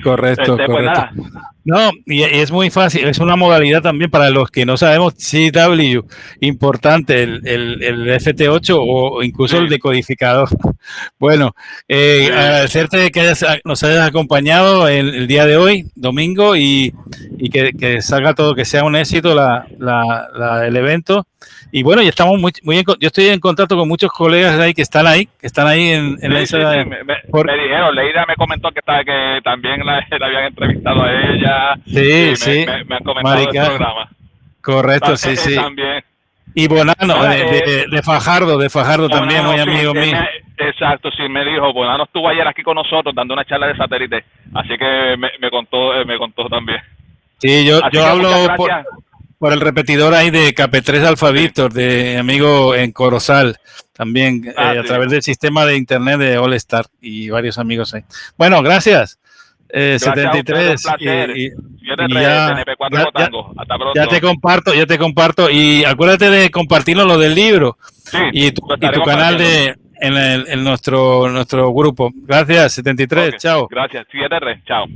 Correcto, 0.03 0.43
este, 0.43 0.67
pues 0.67 0.67
correcto. 0.67 1.09
No, 1.67 1.91
y, 2.07 2.23
es 2.23 2.53
muy 2.53 2.71
fácil, 2.71 3.09
es 3.09 3.19
una 3.19 3.35
modalidad 3.35 3.83
también 3.83 4.09
para 4.09 4.31
los 4.31 4.53
que 4.53 4.65
no 4.65 4.77
sabemos 4.77 5.15
CW, 5.15 6.07
importante 6.39 7.25
el, 7.25 7.45
el, 7.45 7.83
el 7.83 8.09
FT8 8.11 8.77
o 8.79 9.21
incluso 9.25 9.59
el 9.59 9.69
decodificador. 9.69 10.49
Bueno, 11.19 11.57
eh, 11.89 12.31
agradecerte 12.33 13.11
que 13.11 13.33
nos 13.65 13.83
hayas 13.83 14.07
acompañado 14.07 14.87
el, 14.87 15.15
el, 15.17 15.27
día 15.27 15.45
de 15.45 15.57
hoy, 15.57 15.87
domingo, 15.97 16.55
y, 16.55 16.95
y 17.39 17.51
que, 17.51 17.73
que, 17.73 18.03
salga 18.03 18.35
todo, 18.35 18.55
que 18.55 18.65
sea 18.65 18.85
un 18.85 18.95
éxito 18.95 19.35
la, 19.35 19.67
la, 19.81 20.65
el 20.65 20.77
evento. 20.77 21.27
Y 21.73 21.83
bueno, 21.83 22.03
ya 22.03 22.11
estamos 22.11 22.41
muy, 22.41 22.53
muy 22.63 22.83
yo 22.85 23.09
estoy 23.09 23.27
en 23.29 23.41
contacto 23.41 23.77
con 23.77 23.89
muchos 23.89 24.11
colegas 24.13 24.59
ahí 24.59 24.73
que 24.73 24.83
están 24.83 25.07
ahí, 25.07 25.27
que 25.41 25.47
están 25.47 25.67
ahí 25.67 25.91
en, 25.91 26.17
en 26.23 26.47
sí, 26.47 26.57
la 26.57 26.85
me, 26.85 26.97
dijeron, 27.25 27.95
Leida 27.95 28.25
me 28.27 28.37
comentó 28.37 28.71
que, 28.71 28.81
también 29.43 29.81
la, 29.85 29.99
habían 29.99 30.45
entrevistado 30.45 31.03
a 31.03 31.13
ella. 31.13 31.56
Sí, 31.87 32.37
sí. 32.37 32.67
Me, 32.87 32.97
han 32.97 33.05
comentado 33.05 33.43
el 33.43 33.49
programa. 33.49 34.09
Correcto, 34.61 35.17
sí, 35.17 35.37
sí. 35.37 35.55
También. 35.55 36.05
Y 36.59 36.69
Bonano, 36.69 37.23
de, 37.23 37.87
de, 37.91 38.03
Fajardo, 38.03 38.57
de 38.57 38.71
Fajardo 38.71 39.11
también, 39.11 39.45
muy 39.45 39.59
amigo 39.61 39.93
mío. 39.93 40.17
exacto, 40.57 41.11
sí, 41.11 41.29
me 41.29 41.45
dijo, 41.45 41.71
Bonano 41.75 42.05
estuvo 42.05 42.31
ayer 42.31 42.49
aquí 42.49 42.63
con 42.63 42.77
nosotros 42.77 43.15
dando 43.15 43.35
una 43.35 43.45
charla 43.45 43.67
de 43.67 43.77
satélite, 43.77 44.25
así 44.55 44.71
que 44.79 45.17
me, 45.19 45.29
me 45.39 45.51
contó 45.51 45.95
eh, 45.95 46.07
me 46.07 46.17
contó 46.17 46.49
también. 46.49 46.79
Sí, 47.39 47.67
yo, 47.67 47.81
yo 47.93 48.07
hablo 48.07 48.31
por, 48.57 48.71
por 49.39 49.53
el 49.53 49.61
repetidor 49.61 50.15
ahí 50.15 50.31
de 50.31 50.55
KP3 50.55 51.05
Alfa 51.05 51.31
Victor, 51.31 51.75
de 51.75 52.17
amigo 52.17 52.75
en 52.75 52.91
Corozal, 52.93 53.59
también 53.93 54.55
ah, 54.57 54.75
eh, 54.75 54.79
a 54.79 54.83
través 54.83 55.11
del 55.11 55.23
sistema 55.23 55.67
de 55.67 55.77
internet 55.77 56.19
de 56.19 56.39
All 56.39 56.55
Star 56.55 56.87
y 57.03 57.29
varios 57.29 57.59
amigos 57.59 57.93
ahí. 57.93 58.05
Bueno, 58.39 58.63
gracias. 58.63 59.19
Eh, 59.69 59.99
73 59.99 60.81
y, 61.35 61.51
ya, 61.87 62.65
ya, 63.95 64.07
te 64.07 64.21
comparto, 64.21 64.73
ya 64.75 64.87
te 64.87 64.99
comparto 64.99 65.51
y 65.51 65.85
acuérdate 65.85 66.31
de 66.31 66.51
compartirlo 66.51 67.05
lo 67.05 67.19
del 67.19 67.35
libro 67.35 67.77
y 68.33 68.53
tu, 68.53 68.63
y 68.81 68.91
tu 68.91 69.03
canal 69.03 69.39
de 69.39 69.77
en, 70.01 70.15
el, 70.15 70.47
en, 70.49 70.65
nuestro 70.65 71.29
nuestro 71.31 71.73
grupo. 71.73 72.11
Gracias, 72.15 72.75
73, 72.75 73.37
chao. 73.39 73.67
Gracias, 73.69 74.07
73, 74.11 74.65
chao. 74.65 74.87